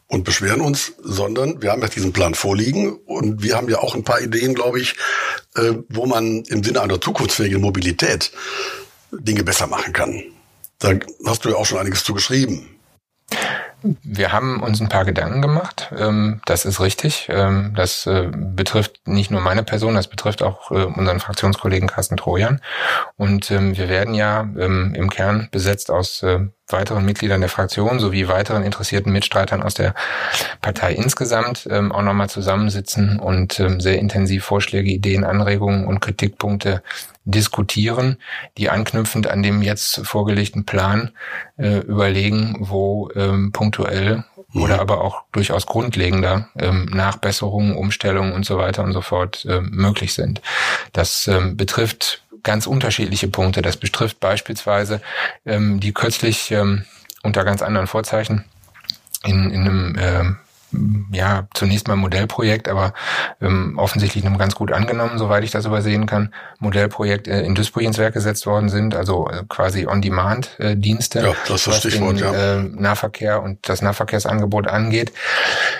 [0.09, 3.95] und beschweren uns, sondern wir haben ja diesen Plan vorliegen und wir haben ja auch
[3.95, 4.97] ein paar Ideen, glaube ich,
[5.55, 8.33] äh, wo man im Sinne einer zukunftsfähigen Mobilität
[9.13, 10.23] Dinge besser machen kann.
[10.81, 10.95] Da
[11.27, 12.74] hast du ja auch schon einiges zu geschrieben.
[14.03, 15.93] Wir haben uns ein paar Gedanken gemacht.
[15.97, 17.29] Ähm, das ist richtig.
[17.31, 22.17] Ähm, das äh, betrifft nicht nur meine Person, das betrifft auch äh, unseren Fraktionskollegen Carsten
[22.17, 22.61] Trojan.
[23.17, 26.25] Und ähm, wir werden ja im Kern besetzt aus
[26.69, 29.95] weiteren Mitgliedern der Fraktion sowie weiteren interessierten Mitstreitern aus der
[30.61, 36.83] Partei insgesamt ähm, auch nochmal zusammensitzen und ähm, sehr intensiv Vorschläge, Ideen, Anregungen und Kritikpunkte
[37.25, 38.19] diskutieren,
[38.59, 41.11] die anknüpfend an dem jetzt vorgelegten Plan
[41.57, 44.63] äh, überlegen, wo ähm, punktuell mhm.
[44.63, 49.61] oder aber auch durchaus grundlegender ähm, Nachbesserungen, Umstellungen und so weiter und so fort äh,
[49.61, 50.43] möglich sind.
[50.93, 53.61] Das ähm, betrifft ganz unterschiedliche Punkte.
[53.63, 55.01] Das betrifft beispielsweise
[55.45, 56.85] ähm, die kürzlich ähm,
[57.23, 58.45] unter ganz anderen Vorzeichen
[59.25, 60.37] in, in einem ähm,
[61.13, 62.93] ja, zunächst mal Modellprojekt, aber
[63.41, 66.33] ähm, offensichtlich noch ganz gut angenommen, soweit ich das übersehen kann.
[66.59, 71.69] Modellprojekt äh, in Duisburg ins Werk gesetzt worden sind, also äh, quasi On-Demand-Dienste, ja, das
[71.69, 72.59] was den ja.
[72.59, 75.13] äh, Nahverkehr und das Nahverkehrsangebot angeht,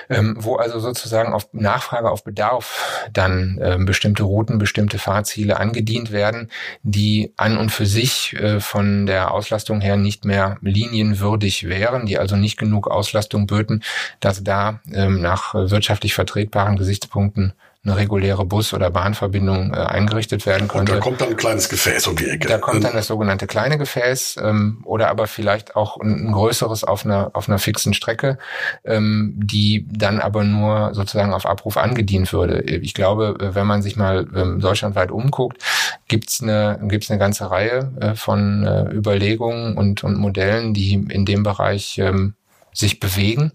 [0.09, 6.11] ähm, wo also sozusagen auf Nachfrage, auf Bedarf dann äh, bestimmte Routen, bestimmte Fahrziele angedient
[6.11, 6.49] werden,
[6.83, 12.17] die an und für sich äh, von der Auslastung her nicht mehr linienwürdig wären, die
[12.17, 13.83] also nicht genug Auslastung böten,
[14.19, 17.53] dass da ähm, nach wirtschaftlich vertretbaren Gesichtspunkten
[17.85, 20.93] eine reguläre Bus- oder Bahnverbindung äh, eingerichtet werden könnte.
[20.93, 22.47] Und da kommt dann ein kleines Gefäß um die Ecke.
[22.47, 26.83] Da kommt dann das sogenannte kleine Gefäß ähm, oder aber vielleicht auch ein, ein, größeres
[26.83, 28.39] auf einer, auf einer fixen Strecke,
[28.83, 32.61] ähm, die dann aber nur sozusagen auf Abruf angedient würde.
[32.61, 35.63] Ich glaube, wenn man sich mal ähm, deutschlandweit umguckt,
[36.07, 41.25] gibt's eine, gibt's eine ganze Reihe äh, von äh, Überlegungen und, und Modellen, die in
[41.25, 42.33] dem Bereich ähm,
[42.75, 43.51] sich bewegen.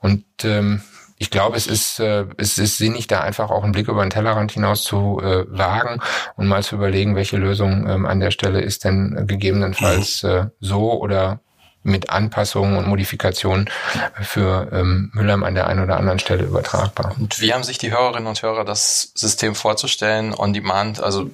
[0.00, 0.82] Und ähm,
[1.18, 4.10] ich glaube, es ist, äh, es ist sinnig, da einfach auch einen Blick über den
[4.10, 6.00] Tellerrand hinaus zu äh, wagen
[6.36, 10.30] und mal zu überlegen, welche Lösung ähm, an der Stelle ist denn gegebenenfalls mhm.
[10.30, 11.40] äh, so oder
[11.86, 13.70] mit Anpassungen und Modifikationen
[14.20, 17.14] für ähm, Müllheim an der einen oder anderen Stelle übertragbar.
[17.18, 21.02] Und wie haben sich die Hörerinnen und Hörer das System vorzustellen, on demand?
[21.02, 21.30] Also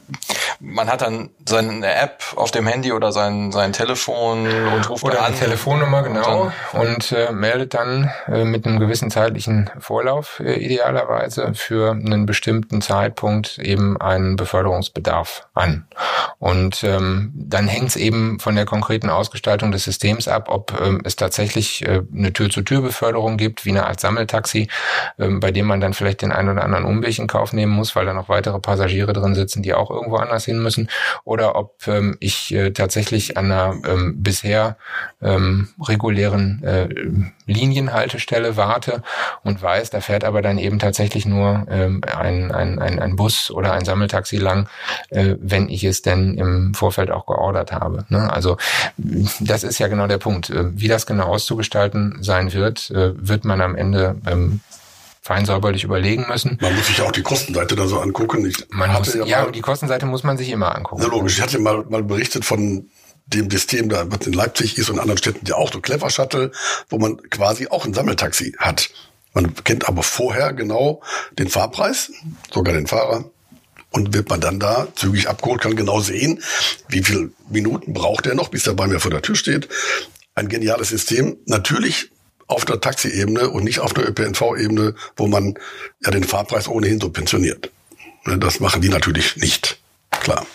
[0.61, 5.25] man hat dann seine App auf dem Handy oder sein, sein Telefon und ruft oder
[5.25, 5.35] an.
[5.35, 6.53] Telefonnummer, genau.
[6.73, 12.27] Und, und äh, meldet dann äh, mit einem gewissen zeitlichen Vorlauf äh, idealerweise für einen
[12.27, 15.87] bestimmten Zeitpunkt eben einen Beförderungsbedarf an.
[16.39, 21.01] Und ähm, dann hängt es eben von der konkreten Ausgestaltung des Systems ab, ob ähm,
[21.05, 24.69] es tatsächlich äh, eine Tür-zu-Tür-Beförderung gibt, wie eine Art Sammeltaxi,
[25.19, 27.95] ähm, bei dem man dann vielleicht den einen oder anderen Umweg in Kauf nehmen muss,
[27.97, 30.89] weil da noch weitere Passagiere drin sitzen, die auch irgendwo anders hin müssen,
[31.25, 34.77] oder ob ähm, ich äh, tatsächlich an einer ähm, bisher
[35.21, 36.89] ähm, regulären äh,
[37.47, 39.03] Linienhaltestelle warte
[39.43, 43.51] und weiß, da fährt aber dann eben tatsächlich nur ähm, ein, ein, ein, ein Bus
[43.51, 44.69] oder ein Sammeltaxi lang,
[45.11, 48.05] äh, wenn ich es denn im Vorfeld auch geordert habe.
[48.09, 48.33] Ne?
[48.33, 48.57] Also
[48.97, 50.32] das ist ja genau der Punkt.
[50.37, 54.61] Äh, wie das genau auszugestalten sein wird, äh, wird man am Ende ähm,
[55.23, 56.59] fein säuberlich überlegen müssen.
[56.61, 58.45] Man muss sich auch die Kostenseite da so angucken.
[58.45, 61.03] Ich man muss, ja, ja mal, die Kostenseite muss man sich immer angucken.
[61.05, 61.37] Na logisch.
[61.37, 62.91] Ich hatte mal, mal berichtet von
[63.27, 66.11] dem System, da was in Leipzig ist und in anderen Städten ja auch so Clever
[66.11, 66.51] Shuttle,
[66.89, 68.91] wo man quasi auch ein Sammeltaxi hat.
[69.33, 71.01] Man kennt aber vorher genau
[71.39, 72.13] den Fahrpreis,
[72.53, 73.25] sogar den Fahrer.
[73.91, 76.43] Und wird man dann da zügig abgeholt, kann genau sehen,
[76.89, 79.69] wie viele Minuten braucht er noch, bis er bei mir vor der Tür steht.
[80.35, 81.37] Ein geniales System.
[81.47, 82.11] Natürlich
[82.47, 85.55] auf der Taxi-Ebene und nicht auf der ÖPNV-Ebene, wo man
[86.05, 87.71] ja den Fahrpreis ohnehin subventioniert.
[88.25, 89.79] Ne, das machen die natürlich nicht.
[90.11, 90.47] Klar.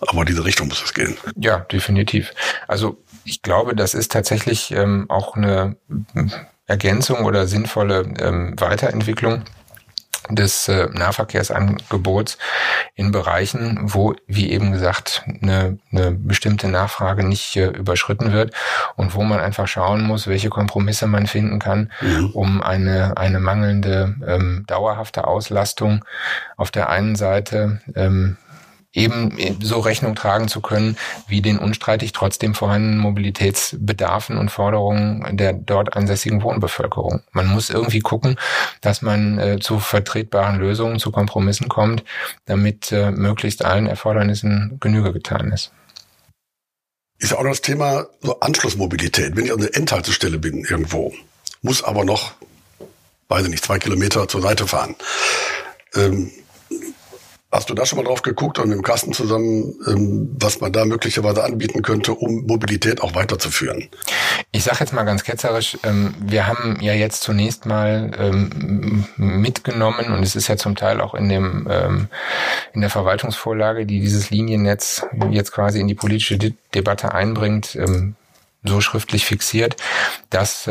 [0.00, 1.16] Aber diese Richtung muss es gehen.
[1.36, 2.32] Ja, definitiv.
[2.68, 5.76] Also ich glaube, das ist tatsächlich ähm, auch eine
[6.66, 9.42] Ergänzung oder sinnvolle ähm, Weiterentwicklung
[10.30, 12.38] des äh, Nahverkehrsangebots
[12.94, 18.54] in Bereichen, wo, wie eben gesagt, eine, eine bestimmte Nachfrage nicht äh, überschritten wird
[18.96, 22.30] und wo man einfach schauen muss, welche Kompromisse man finden kann, mhm.
[22.32, 26.04] um eine, eine mangelnde ähm, dauerhafte Auslastung
[26.56, 28.36] auf der einen Seite ähm,
[28.96, 30.96] eben so Rechnung tragen zu können,
[31.28, 37.22] wie den unstreitig trotzdem vorhandenen Mobilitätsbedarfen und Forderungen der dort ansässigen Wohnbevölkerung.
[37.32, 38.36] Man muss irgendwie gucken,
[38.80, 42.04] dass man äh, zu vertretbaren Lösungen, zu Kompromissen kommt,
[42.46, 45.72] damit äh, möglichst allen Erfordernissen Genüge getan ist.
[47.18, 49.36] Ist ja auch das Thema so Anschlussmobilität.
[49.36, 51.14] Wenn ich an der Endhaltestelle bin irgendwo,
[51.62, 52.32] muss aber noch,
[53.28, 54.94] weiß ich nicht, zwei Kilometer zur Seite fahren.
[55.94, 56.30] Ähm,
[57.56, 60.72] Hast du da schon mal drauf geguckt und mit dem Kasten zusammen, ähm, was man
[60.72, 63.88] da möglicherweise anbieten könnte, um Mobilität auch weiterzuführen?
[64.52, 70.12] Ich sage jetzt mal ganz ketzerisch, ähm, wir haben ja jetzt zunächst mal ähm, mitgenommen
[70.12, 71.66] und es ist ja zum Teil auch in dem
[72.74, 76.38] in der Verwaltungsvorlage, die dieses Liniennetz jetzt quasi in die politische
[76.74, 77.78] Debatte einbringt,
[78.64, 79.76] so schriftlich fixiert,
[80.30, 80.68] dass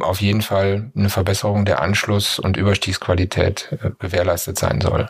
[0.00, 5.08] auf jeden Fall eine Verbesserung der Anschluss- und Überstiegsqualität äh, gewährleistet sein soll.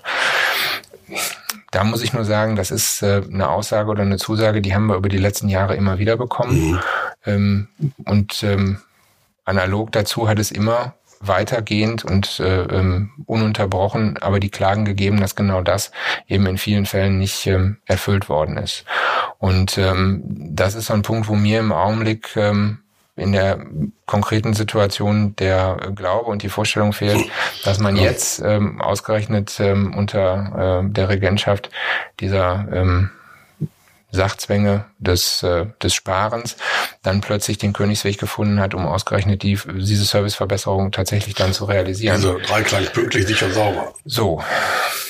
[1.71, 4.87] Da muss ich nur sagen, das ist äh, eine Aussage oder eine Zusage, die haben
[4.87, 6.73] wir über die letzten Jahre immer wieder bekommen.
[6.73, 6.81] Mhm.
[7.27, 7.69] Ähm,
[8.05, 8.79] und ähm,
[9.45, 15.35] analog dazu hat es immer weitergehend und äh, ähm, ununterbrochen, aber die Klagen gegeben, dass
[15.35, 15.91] genau das
[16.29, 18.85] eben in vielen Fällen nicht ähm, erfüllt worden ist.
[19.39, 22.79] Und ähm, das ist so ein Punkt, wo mir im Augenblick ähm,
[23.19, 23.59] in der
[24.07, 27.25] konkreten Situation der Glaube und die Vorstellung fehlt,
[27.65, 31.71] dass man jetzt ähm, ausgerechnet ähm, unter äh, der Regentschaft
[32.21, 33.11] dieser ähm,
[34.11, 36.57] Sachzwänge des, äh, des Sparens
[37.03, 42.17] dann plötzlich den Königsweg gefunden hat, um ausgerechnet die, diese Serviceverbesserung tatsächlich dann zu realisieren.
[42.17, 43.93] Also Dreiklang pünktlich, sicher, sauber.
[44.07, 44.43] So.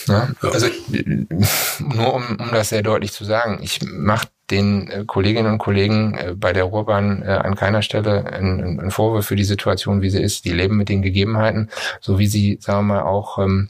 [0.09, 0.35] Ne?
[0.43, 0.49] Ja.
[0.51, 0.69] Also
[1.79, 6.15] nur um, um das sehr deutlich zu sagen, ich mache den äh, Kolleginnen und Kollegen
[6.15, 10.11] äh, bei der Ruhrbahn äh, an keiner Stelle einen, einen Vorwurf für die Situation, wie
[10.11, 10.45] sie ist.
[10.45, 13.69] Die leben mit den Gegebenheiten, so wie sie, sagen wir mal, auch ähm,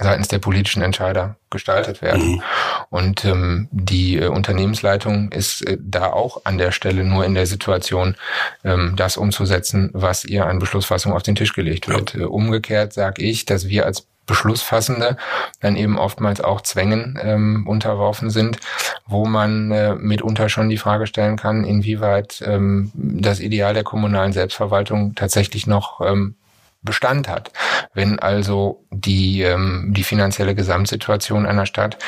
[0.00, 2.32] seitens der politischen Entscheider gestaltet werden.
[2.32, 2.42] Mhm.
[2.88, 7.46] Und ähm, die äh, Unternehmensleitung ist äh, da auch an der Stelle nur in der
[7.46, 8.16] Situation,
[8.64, 12.14] ähm, das umzusetzen, was ihr an Beschlussfassung auf den Tisch gelegt wird.
[12.14, 12.26] Ja.
[12.26, 15.16] Umgekehrt sage ich, dass wir als Beschlussfassende
[15.60, 18.58] dann eben oftmals auch Zwängen ähm, unterworfen sind,
[19.06, 24.32] wo man äh, mitunter schon die Frage stellen kann, inwieweit ähm, das Ideal der kommunalen
[24.32, 26.36] Selbstverwaltung tatsächlich noch ähm,
[26.82, 27.50] Bestand hat.
[27.92, 31.98] Wenn also die, ähm, die finanzielle Gesamtsituation einer Stadt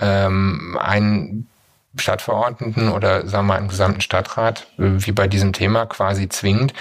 [0.00, 1.48] ähm, einen
[1.96, 6.72] Stadtverordneten oder sagen wir mal einen gesamten Stadtrat, äh, wie bei diesem Thema, quasi zwingt,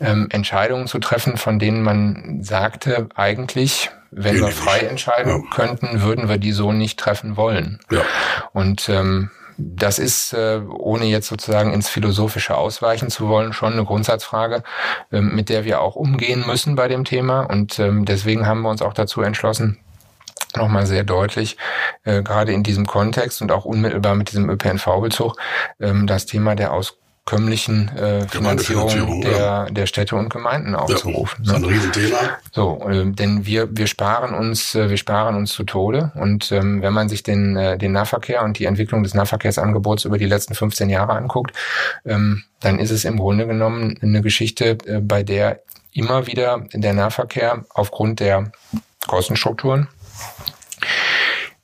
[0.00, 5.50] ähm, Entscheidungen zu treffen, von denen man sagte, eigentlich, wenn wir frei entscheiden ja.
[5.54, 7.78] könnten, würden wir die so nicht treffen wollen.
[7.90, 8.00] Ja.
[8.52, 13.84] Und ähm, das ist, äh, ohne jetzt sozusagen ins Philosophische ausweichen zu wollen, schon eine
[13.84, 14.62] Grundsatzfrage,
[15.12, 17.42] ähm, mit der wir auch umgehen müssen bei dem Thema.
[17.42, 19.78] Und ähm, deswegen haben wir uns auch dazu entschlossen,
[20.56, 21.58] nochmal sehr deutlich,
[22.04, 25.36] äh, gerade in diesem Kontext und auch unmittelbar mit diesem ÖPNV-Bezug,
[25.78, 29.64] ähm, das Thema der Aus kömmlichen äh, Finanzierung der, ja.
[29.66, 31.44] der Städte und Gemeinden aufzurufen.
[31.44, 31.76] Ja, das ist ein ne?
[31.76, 32.18] Riesenthema.
[32.52, 36.12] So, äh, denn wir, wir sparen uns, äh, wir sparen uns zu Tode.
[36.14, 40.18] Und ähm, wenn man sich den, äh, den Nahverkehr und die Entwicklung des Nahverkehrsangebots über
[40.18, 41.52] die letzten 15 Jahre anguckt,
[42.04, 45.60] ähm, dann ist es im Grunde genommen eine Geschichte, äh, bei der
[45.92, 48.52] immer wieder der Nahverkehr aufgrund der
[49.08, 49.88] Kostenstrukturen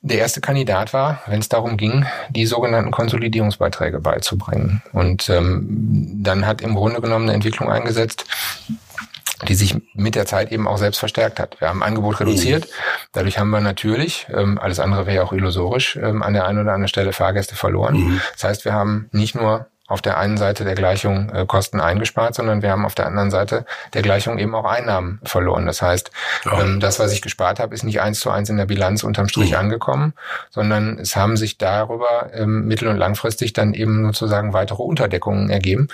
[0.03, 4.83] der erste Kandidat war, wenn es darum ging, die sogenannten Konsolidierungsbeiträge beizubringen.
[4.91, 5.65] Und ähm,
[6.21, 8.25] dann hat im Grunde genommen eine Entwicklung eingesetzt,
[9.47, 11.59] die sich mit der Zeit eben auch selbst verstärkt hat.
[11.61, 12.67] Wir haben Angebot reduziert.
[13.13, 16.73] Dadurch haben wir natürlich, ähm, alles andere wäre auch illusorisch, ähm, an der einen oder
[16.73, 17.95] anderen Stelle Fahrgäste verloren.
[17.95, 18.21] Mhm.
[18.33, 22.35] Das heißt, wir haben nicht nur auf der einen Seite der Gleichung äh, Kosten eingespart,
[22.35, 25.65] sondern wir haben auf der anderen Seite der Gleichung eben auch Einnahmen verloren.
[25.65, 26.11] Das heißt,
[26.45, 26.61] ja.
[26.61, 29.29] ähm, das, was ich gespart habe, ist nicht eins zu eins in der Bilanz unterm
[29.29, 29.57] Strich mhm.
[29.57, 30.13] angekommen,
[30.49, 35.87] sondern es haben sich darüber ähm, mittel- und langfristig dann eben sozusagen weitere Unterdeckungen ergeben.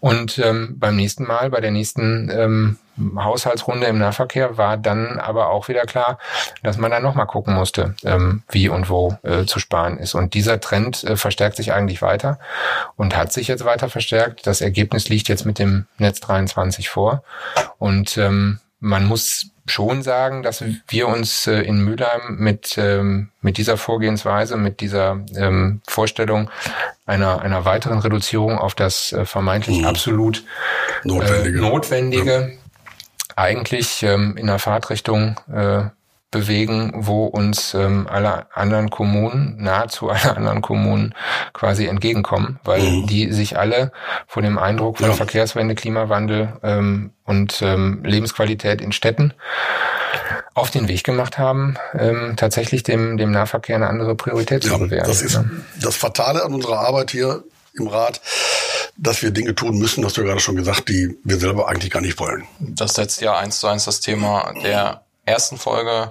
[0.00, 2.76] Und ähm, beim nächsten Mal, bei der nächsten ähm,
[3.16, 6.18] Haushaltsrunde im Nahverkehr war dann aber auch wieder klar,
[6.62, 10.14] dass man dann nochmal gucken musste, ähm, wie und wo äh, zu sparen ist.
[10.14, 12.38] Und dieser Trend äh, verstärkt sich eigentlich weiter
[12.96, 14.46] und hat sich jetzt weiter verstärkt.
[14.46, 17.22] Das Ergebnis liegt jetzt mit dem Netz 23 vor.
[17.78, 23.56] Und ähm, man muss schon sagen, dass wir uns äh, in Mülheim mit, ähm, mit
[23.56, 26.50] dieser Vorgehensweise, mit dieser ähm, Vorstellung
[27.06, 29.86] einer, einer weiteren Reduzierung auf das äh, vermeintlich mhm.
[29.86, 30.44] absolut
[31.02, 32.63] notwendige, äh, notwendige ja
[33.36, 35.84] eigentlich ähm, in der Fahrtrichtung äh,
[36.34, 41.14] bewegen, wo uns ähm, alle anderen Kommunen, nahezu alle anderen Kommunen
[41.52, 43.06] quasi entgegenkommen, weil mhm.
[43.06, 43.92] die sich alle
[44.26, 45.14] von dem Eindruck von ja.
[45.14, 49.32] Verkehrswende, Klimawandel ähm, und ähm, Lebensqualität in Städten
[50.54, 54.78] auf den Weg gemacht haben, ähm, tatsächlich dem, dem Nahverkehr eine andere Priorität ja, zu
[54.80, 55.06] gewähren.
[55.06, 55.40] Das ist
[55.80, 57.44] das Fatale an unserer Arbeit hier
[57.74, 58.20] im Rat,
[58.96, 62.00] dass wir Dinge tun müssen, hast du gerade schon gesagt, die wir selber eigentlich gar
[62.00, 62.44] nicht wollen.
[62.60, 66.10] Das setzt ja eins zu eins das Thema der ersten Folge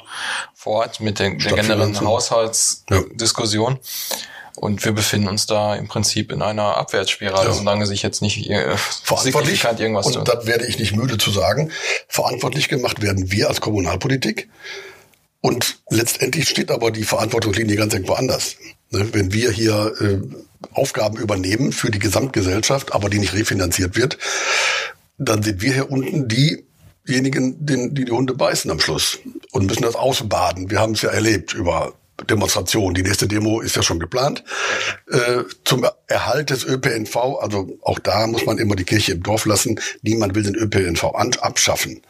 [0.53, 3.73] fort mit der, der generellen Haushaltsdiskussion.
[3.73, 4.17] Ja.
[4.55, 7.53] Und wir befinden uns da im Prinzip in einer Abwärtsspirale, ja.
[7.53, 11.71] solange sich jetzt nicht äh, verantwortlich irgendwas Und das werde ich nicht müde zu sagen.
[12.07, 14.49] Verantwortlich gemacht werden wir als Kommunalpolitik.
[15.41, 18.55] Und letztendlich steht aber die Verantwortungslinie ganz irgendwo anders.
[18.91, 19.13] Ne?
[19.13, 20.21] Wenn wir hier äh,
[20.73, 24.17] Aufgaben übernehmen für die Gesamtgesellschaft, aber die nicht refinanziert wird,
[25.17, 29.19] dann sind wir hier unten diejenigen, die die Hunde beißen am Schluss
[29.51, 30.69] und müssen das ausbaden.
[30.69, 31.93] Wir haben es ja erlebt über
[32.29, 32.93] Demonstration.
[32.93, 34.43] Die nächste Demo ist ja schon geplant.
[35.09, 39.45] Äh, zum Erhalt des ÖPNV, also auch da muss man immer die Kirche im Dorf
[39.45, 39.79] lassen.
[40.01, 41.03] Niemand will den ÖPNV
[41.41, 42.01] abschaffen.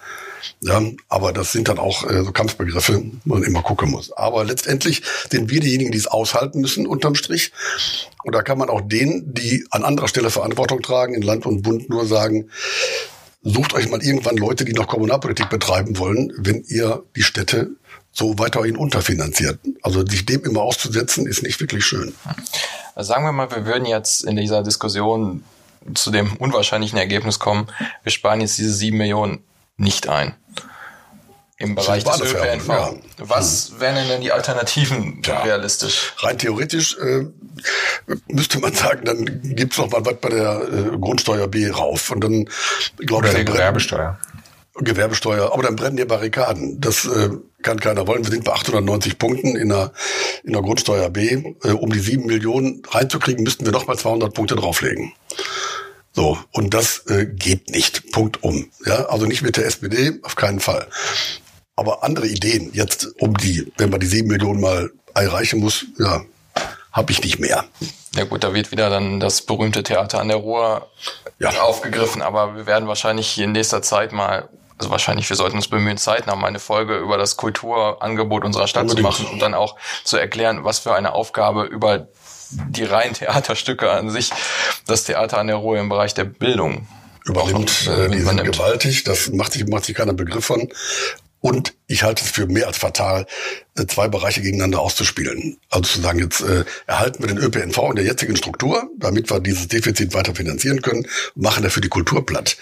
[0.62, 4.12] Ja, aber das sind dann auch äh, so Kampfbegriffe, wo man immer gucken muss.
[4.12, 7.52] Aber letztendlich sind wir diejenigen, die es aushalten müssen, unterm Strich.
[8.24, 11.62] Und da kann man auch denen, die an anderer Stelle Verantwortung tragen, in Land und
[11.62, 12.50] Bund nur sagen,
[13.44, 17.72] sucht euch mal irgendwann Leute, die noch Kommunalpolitik betreiben wollen, wenn ihr die Städte
[18.12, 19.60] so weiterhin unterfinanziert.
[19.82, 22.14] Also sich dem immer auszusetzen, ist nicht wirklich schön.
[22.96, 25.44] Also sagen wir mal, wir würden jetzt in dieser Diskussion
[25.96, 27.68] zu dem unwahrscheinlichen Ergebnis kommen,
[28.04, 29.44] wir sparen jetzt diese sieben Millionen
[29.84, 30.36] nicht ein.
[31.58, 32.68] Im Bereich des ÖPNV.
[32.68, 32.94] Ja.
[33.20, 33.80] Was hm.
[33.80, 35.42] wären denn die Alternativen ja.
[35.44, 36.14] realistisch?
[36.18, 37.26] Rein theoretisch äh,
[38.28, 42.12] müsste man sagen, dann gibt's noch mal was bei der äh, Grundsteuer B rauf.
[42.12, 42.50] Und dann
[42.98, 43.36] glaube ich.
[43.36, 44.18] Die Gewerbesteuer.
[44.76, 46.82] Gewerbesteuer, aber dann brennen die Barrikaden.
[46.82, 47.30] Das äh,
[47.62, 48.24] kann keiner wollen.
[48.26, 49.94] Wir sind bei 890 Punkten in der,
[50.44, 51.56] in der Grundsteuer B.
[51.64, 55.14] Äh, um die sieben Millionen reinzukriegen, müssten wir noch mal 200 Punkte drauflegen.
[56.14, 58.12] So, und das äh, geht nicht.
[58.12, 58.70] Punkt um.
[58.86, 60.88] Ja, also nicht mit der SPD, auf keinen Fall.
[61.76, 66.22] Aber andere Ideen, jetzt um die, wenn man die sieben Millionen mal erreichen muss, ja,
[66.92, 67.66] habe ich nicht mehr.
[68.16, 70.88] Ja gut, da wird wieder dann das berühmte Theater an der Ruhr
[71.40, 71.50] ja.
[71.62, 75.98] aufgegriffen, aber wir werden wahrscheinlich in nächster Zeit mal also wahrscheinlich, wir sollten uns bemühen,
[75.98, 79.14] zeitnah mal eine Folge über das Kulturangebot unserer Stadt Unbedingt.
[79.14, 82.08] zu machen und dann auch zu erklären, was für eine Aufgabe über
[82.70, 84.32] die reinen Theaterstücke an sich
[84.88, 86.88] das Theater an der Ruhe im Bereich der Bildung
[87.26, 87.88] übernimmt.
[87.88, 90.70] Noch, äh, die sind gewaltig, das macht sich, macht sich keiner Begriff von.
[91.40, 93.26] Und ich halte es für mehr als fatal,
[93.76, 95.58] äh, zwei Bereiche gegeneinander auszuspielen.
[95.70, 99.42] Also zu sagen, jetzt äh, erhalten wir den ÖPNV in der jetzigen Struktur, damit wir
[99.42, 102.56] dieses Defizit weiter finanzieren können, machen dafür die Kultur platt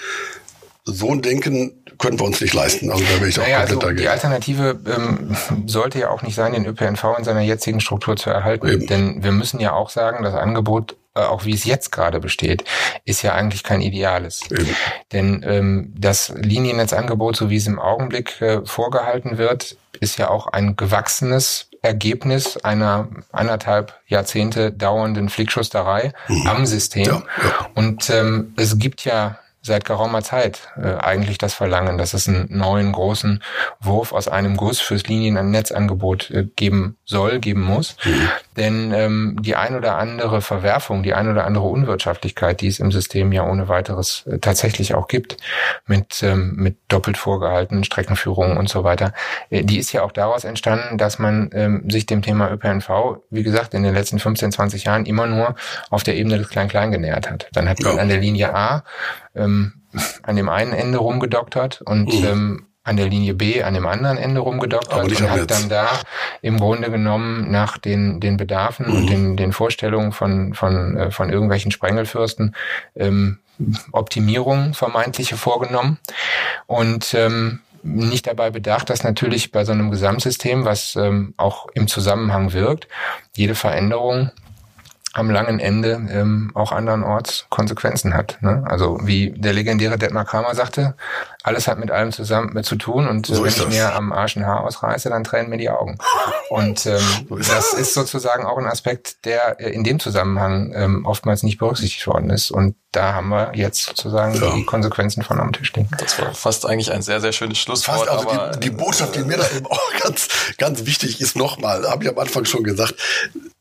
[0.83, 2.91] so ein Denken können wir uns nicht leisten.
[2.91, 4.01] Also da wäre ich auch naja, komplett also dagegen.
[4.01, 8.29] Die Alternative ähm, sollte ja auch nicht sein, den ÖPNV in seiner jetzigen Struktur zu
[8.29, 8.67] erhalten.
[8.67, 8.87] Eben.
[8.87, 12.63] Denn wir müssen ja auch sagen, das Angebot äh, auch wie es jetzt gerade besteht,
[13.03, 14.49] ist ja eigentlich kein ideales.
[14.49, 14.73] Eben.
[15.11, 20.47] Denn ähm, das Liniennetzangebot, so wie es im Augenblick äh, vorgehalten wird, ist ja auch
[20.47, 26.47] ein gewachsenes Ergebnis einer anderthalb Jahrzehnte dauernden Flickschusterei mhm.
[26.47, 27.05] am System.
[27.05, 27.69] Ja, ja.
[27.75, 32.47] Und ähm, es gibt ja seit geraumer Zeit äh, eigentlich das Verlangen, dass es einen
[32.49, 33.43] neuen großen
[33.79, 37.95] Wurf aus einem Guss fürs Liniennetzangebot äh, geben soll, geben muss.
[38.03, 38.29] Mhm.
[38.57, 42.91] Denn ähm, die ein oder andere Verwerfung, die ein oder andere Unwirtschaftlichkeit, die es im
[42.91, 45.37] System ja ohne weiteres äh, tatsächlich auch gibt,
[45.85, 49.13] mit, ähm, mit doppelt vorgehaltenen Streckenführungen und so weiter,
[49.51, 53.43] äh, die ist ja auch daraus entstanden, dass man ähm, sich dem Thema ÖPNV, wie
[53.43, 55.55] gesagt, in den letzten 15, 20 Jahren immer nur
[55.91, 57.47] auf der Ebene des Klein-Klein genähert hat.
[57.53, 58.01] Dann hat man ja.
[58.01, 58.83] an der Linie A
[59.35, 59.73] ähm,
[60.23, 62.25] an dem einen Ende rumgedoktert und mhm.
[62.25, 65.87] ähm, an der Linie B an dem anderen Ende rumgedoktert und hat dann da
[66.41, 68.95] im Grunde genommen nach den, den Bedarfen mhm.
[68.95, 72.55] und den, den Vorstellungen von, von, äh, von irgendwelchen Sprengelfürsten
[72.95, 73.39] ähm,
[73.91, 75.99] Optimierungen vermeintliche vorgenommen
[76.65, 81.87] und ähm, nicht dabei bedacht, dass natürlich bei so einem Gesamtsystem, was ähm, auch im
[81.87, 82.87] Zusammenhang wirkt,
[83.35, 84.31] jede Veränderung
[85.13, 88.37] am langen Ende ähm, auch andernorts Konsequenzen hat.
[88.41, 88.63] Ne?
[88.65, 90.95] Also wie der legendäre Detmar Kramer sagte,
[91.43, 93.67] alles hat mit allem zusammen mit zu tun und so wenn ich das.
[93.67, 95.97] mir am Arsch ein Haar ausreiße, dann tränen mir die Augen.
[96.49, 96.99] Und ähm,
[97.29, 101.43] so ist das ist sozusagen auch ein Aspekt, der äh, in dem Zusammenhang ähm, oftmals
[101.43, 102.51] nicht berücksichtigt worden ist.
[102.51, 104.53] Und da haben wir jetzt sozusagen ja.
[104.53, 105.89] die Konsequenzen von am Tisch liegen.
[105.97, 107.99] Das war fast eigentlich ein sehr, sehr schönes Schlusswort.
[107.99, 110.27] Fast, also aber die, die Botschaft, die mir da eben auch ganz,
[110.57, 112.95] ganz wichtig ist, nochmal, habe ich am Anfang schon gesagt,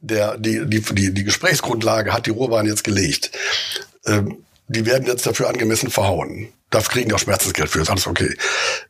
[0.00, 3.30] der, die, die, die, die Gesprächsgrundlage hat die Ruhrbahn jetzt gelegt.
[4.04, 6.52] Ähm, die werden jetzt dafür angemessen verhauen.
[6.70, 8.36] Das kriegen auch Schmerzensgeld für, ist alles okay.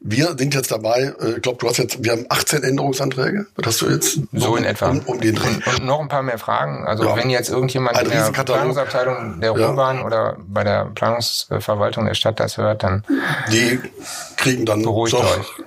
[0.00, 3.46] Wir sind jetzt dabei, äh, ich glaube, du hast jetzt, wir haben 18 Änderungsanträge.
[3.56, 4.18] Was hast du jetzt?
[4.32, 4.90] So in etwa.
[4.90, 5.48] Um, um den Dreh.
[5.48, 6.86] Und, und, noch ein paar mehr Fragen.
[6.86, 7.16] Also ja.
[7.16, 10.04] wenn jetzt irgendjemand ein in der Planungsabteilung der Ruhrbahn ja.
[10.04, 13.02] oder bei der Planungsverwaltung der Stadt das hört, dann
[13.50, 13.80] die
[14.36, 15.06] kriegen dann doch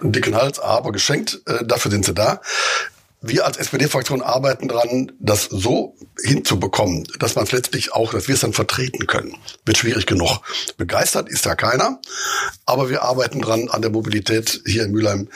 [0.02, 1.41] einen dicken Hals, aber geschenkt.
[1.47, 2.41] Äh, dafür sind sie da
[3.26, 8.36] wir als SPD-Fraktion arbeiten dran, das so hinzubekommen, dass man es letztlich auch, dass wir
[8.36, 9.38] es dann vertreten können.
[9.66, 10.42] Wird schwierig genug.
[10.78, 12.02] Begeistert ist da keiner,
[12.66, 15.30] aber wir arbeiten dran, an der Mobilität hier in Mülheim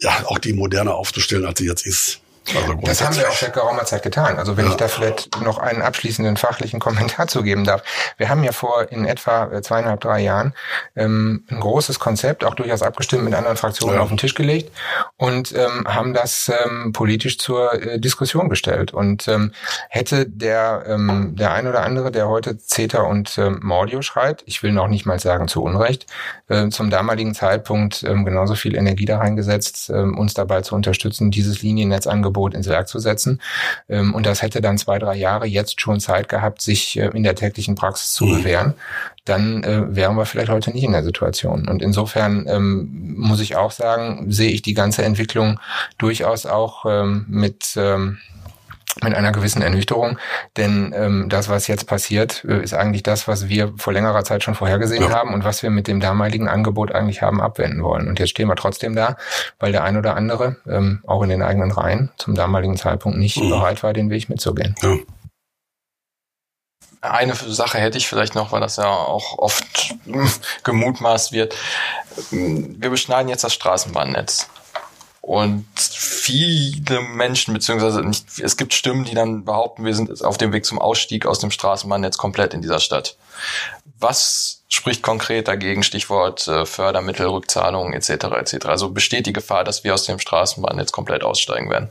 [0.00, 2.20] ja auch die moderner aufzustellen, als sie jetzt ist.
[2.56, 4.38] Also das haben wir auch seit geraumer Zeit getan.
[4.38, 4.72] Also wenn ja.
[4.72, 7.82] ich da vielleicht noch einen abschließenden fachlichen Kommentar zu geben darf.
[8.16, 10.54] Wir haben ja vor in etwa äh, zweieinhalb, drei Jahren
[10.96, 14.00] ähm, ein großes Konzept, auch durchaus abgestimmt mit anderen Fraktionen, ja.
[14.00, 14.72] auf den Tisch gelegt
[15.16, 18.92] und ähm, haben das ähm, politisch zur äh, Diskussion gestellt.
[18.92, 19.52] Und ähm,
[19.88, 24.62] hätte der, ähm, der ein oder andere, der heute CETA und ähm, Mordio schreibt, ich
[24.62, 26.06] will noch nicht mal sagen zu Unrecht,
[26.48, 31.30] äh, zum damaligen Zeitpunkt ähm, genauso viel Energie da reingesetzt, ähm, uns dabei zu unterstützen,
[31.30, 33.40] dieses Liniennetzangebot Angebot ins Werk zu setzen.
[33.88, 37.22] Ähm, und das hätte dann zwei, drei Jahre jetzt schon Zeit gehabt, sich äh, in
[37.22, 38.36] der täglichen Praxis zu mhm.
[38.36, 38.74] bewähren
[39.24, 41.68] dann äh, wären wir vielleicht heute nicht in der Situation.
[41.68, 45.60] Und insofern ähm, muss ich auch sagen, sehe ich die ganze Entwicklung
[45.98, 48.16] durchaus auch ähm, mit ähm,
[49.02, 50.18] mit einer gewissen Ernüchterung,
[50.56, 54.42] denn ähm, das, was jetzt passiert, äh, ist eigentlich das, was wir vor längerer Zeit
[54.42, 55.10] schon vorhergesehen ja.
[55.10, 58.08] haben und was wir mit dem damaligen Angebot eigentlich haben abwenden wollen.
[58.08, 59.16] Und jetzt stehen wir trotzdem da,
[59.58, 63.36] weil der ein oder andere, ähm, auch in den eigenen Reihen, zum damaligen Zeitpunkt nicht
[63.36, 63.50] mhm.
[63.50, 64.74] bereit war, den Weg mitzugehen.
[64.82, 64.96] Ja.
[67.00, 69.94] Eine Sache hätte ich vielleicht noch, weil das ja auch oft
[70.64, 71.54] gemutmaßt wird.
[72.30, 74.48] Wir beschneiden jetzt das Straßenbahnnetz.
[75.28, 80.54] Und viele Menschen, beziehungsweise nicht, es gibt Stimmen, die dann behaupten, wir sind auf dem
[80.54, 83.14] Weg zum Ausstieg aus dem Straßenbahnnetz komplett in dieser Stadt.
[83.98, 85.82] Was spricht konkret dagegen?
[85.82, 88.08] Stichwort äh, Fördermittel, Rückzahlungen etc.
[88.38, 88.66] etc.
[88.68, 91.90] Also besteht die Gefahr, dass wir aus dem Straßenbahnnetz komplett aussteigen werden?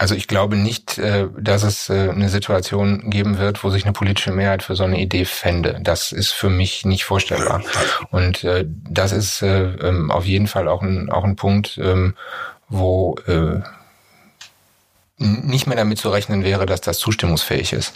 [0.00, 3.92] Also ich glaube nicht, äh, dass es äh, eine Situation geben wird, wo sich eine
[3.92, 5.78] politische Mehrheit für so eine Idee fände.
[5.82, 7.62] Das ist für mich nicht vorstellbar.
[8.10, 12.14] Und das ist ähm, auf jeden Fall auch ein, auch ein Punkt, ähm,
[12.70, 13.60] wo äh,
[15.20, 17.92] nicht mehr damit zu rechnen wäre, dass das zustimmungsfähig ist.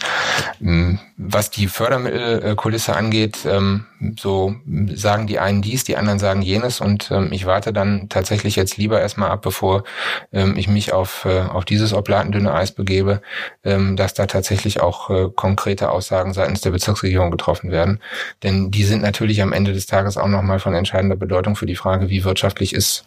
[0.61, 3.85] Ähm, was die Fördermittelkulisse angeht, ähm,
[4.19, 4.55] so
[4.93, 8.77] sagen die einen dies, die anderen sagen jenes und ähm, ich warte dann tatsächlich jetzt
[8.77, 9.83] lieber erstmal ab, bevor
[10.31, 13.21] ich mich auf, äh, auf dieses oblatendünne Eis begebe,
[13.63, 17.99] dass da tatsächlich auch äh, konkrete Aussagen seitens der Bezirksregierung getroffen werden.
[18.43, 21.75] Denn die sind natürlich am Ende des Tages auch nochmal von entscheidender Bedeutung für die
[21.75, 23.05] Frage, wie wirtschaftlich ist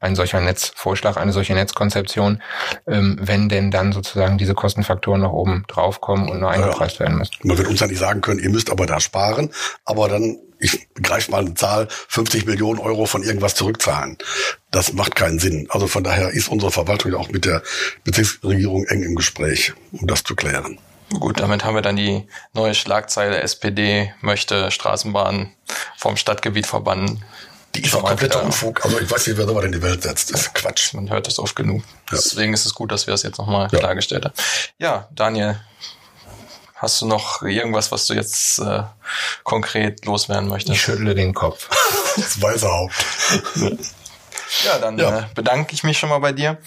[0.00, 2.42] ein solcher Netzvorschlag, eine solche Netzkonzeption,
[2.86, 7.00] ähm, wenn denn dann sozusagen diese Kostenfaktoren noch oben draufkommen und nur eingepreist ja.
[7.00, 7.36] werden müssen.
[7.42, 9.50] Man wird uns ja nicht sagen können, ihr müsst aber da sparen,
[9.84, 14.16] aber dann, ich greife mal eine Zahl, 50 Millionen Euro von irgendwas zurückzahlen.
[14.70, 15.66] Das macht keinen Sinn.
[15.68, 17.62] Also von daher ist unsere Verwaltung ja auch mit der
[18.04, 20.78] Bezirksregierung eng im Gespräch, um das zu klären.
[21.18, 22.24] Gut, damit haben wir dann die
[22.54, 25.52] neue Schlagzeile SPD möchte Straßenbahnen
[25.96, 27.24] vom Stadtgebiet verbannen.
[27.74, 28.84] Die ist auch kompletter Unfug.
[28.84, 30.32] Also ich weiß nicht, wer sowas in die Welt setzt.
[30.32, 30.92] Das ist Quatsch.
[30.94, 31.82] Man hört das oft genug.
[32.10, 32.16] Ja.
[32.16, 33.78] Deswegen ist es gut, dass wir das jetzt nochmal ja.
[33.78, 34.34] klargestellt haben.
[34.78, 35.60] Ja, Daniel,
[36.74, 38.82] hast du noch irgendwas, was du jetzt äh,
[39.44, 40.76] konkret loswerden möchtest?
[40.76, 41.68] Ich schüttle den Kopf.
[42.16, 42.94] das weiße Haupt.
[44.64, 45.20] ja, dann ja.
[45.20, 46.58] Äh, bedanke ich mich schon mal bei dir.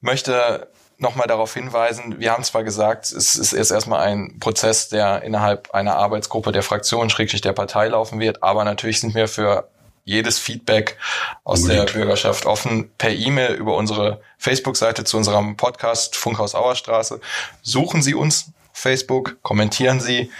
[0.00, 0.68] Möchte
[1.02, 5.72] nochmal darauf hinweisen, wir haben zwar gesagt, es ist jetzt erstmal ein Prozess, der innerhalb
[5.72, 9.68] einer Arbeitsgruppe der Fraktion, schrägstrich der Partei laufen wird, aber natürlich sind wir für
[10.04, 10.96] jedes Feedback
[11.44, 11.88] aus Unbedingt.
[11.88, 17.20] der Bürgerschaft offen per E-Mail über unsere Facebook-Seite zu unserem Podcast Funkhaus Auerstraße.
[17.62, 20.30] Suchen Sie uns Facebook, kommentieren Sie,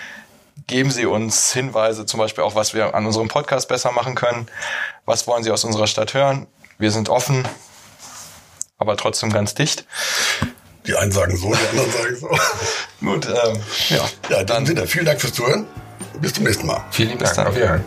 [0.67, 4.49] geben Sie uns Hinweise, zum Beispiel auch, was wir an unserem Podcast besser machen können.
[5.05, 6.47] Was wollen Sie aus unserer Stadt hören?
[6.79, 7.47] Wir sind offen,
[8.79, 9.87] aber trotzdem ganz dicht.
[10.87, 12.29] Die einen sagen so, die anderen sagen so.
[13.01, 13.61] Gut, ähm,
[13.91, 14.09] ja.
[14.29, 15.67] Ja, dann, Sinne, vielen Dank fürs Zuhören.
[16.21, 16.85] Bis zum nächsten Mal.
[16.91, 17.39] Vielen Dank.
[17.39, 17.85] Auf Wiedersehen.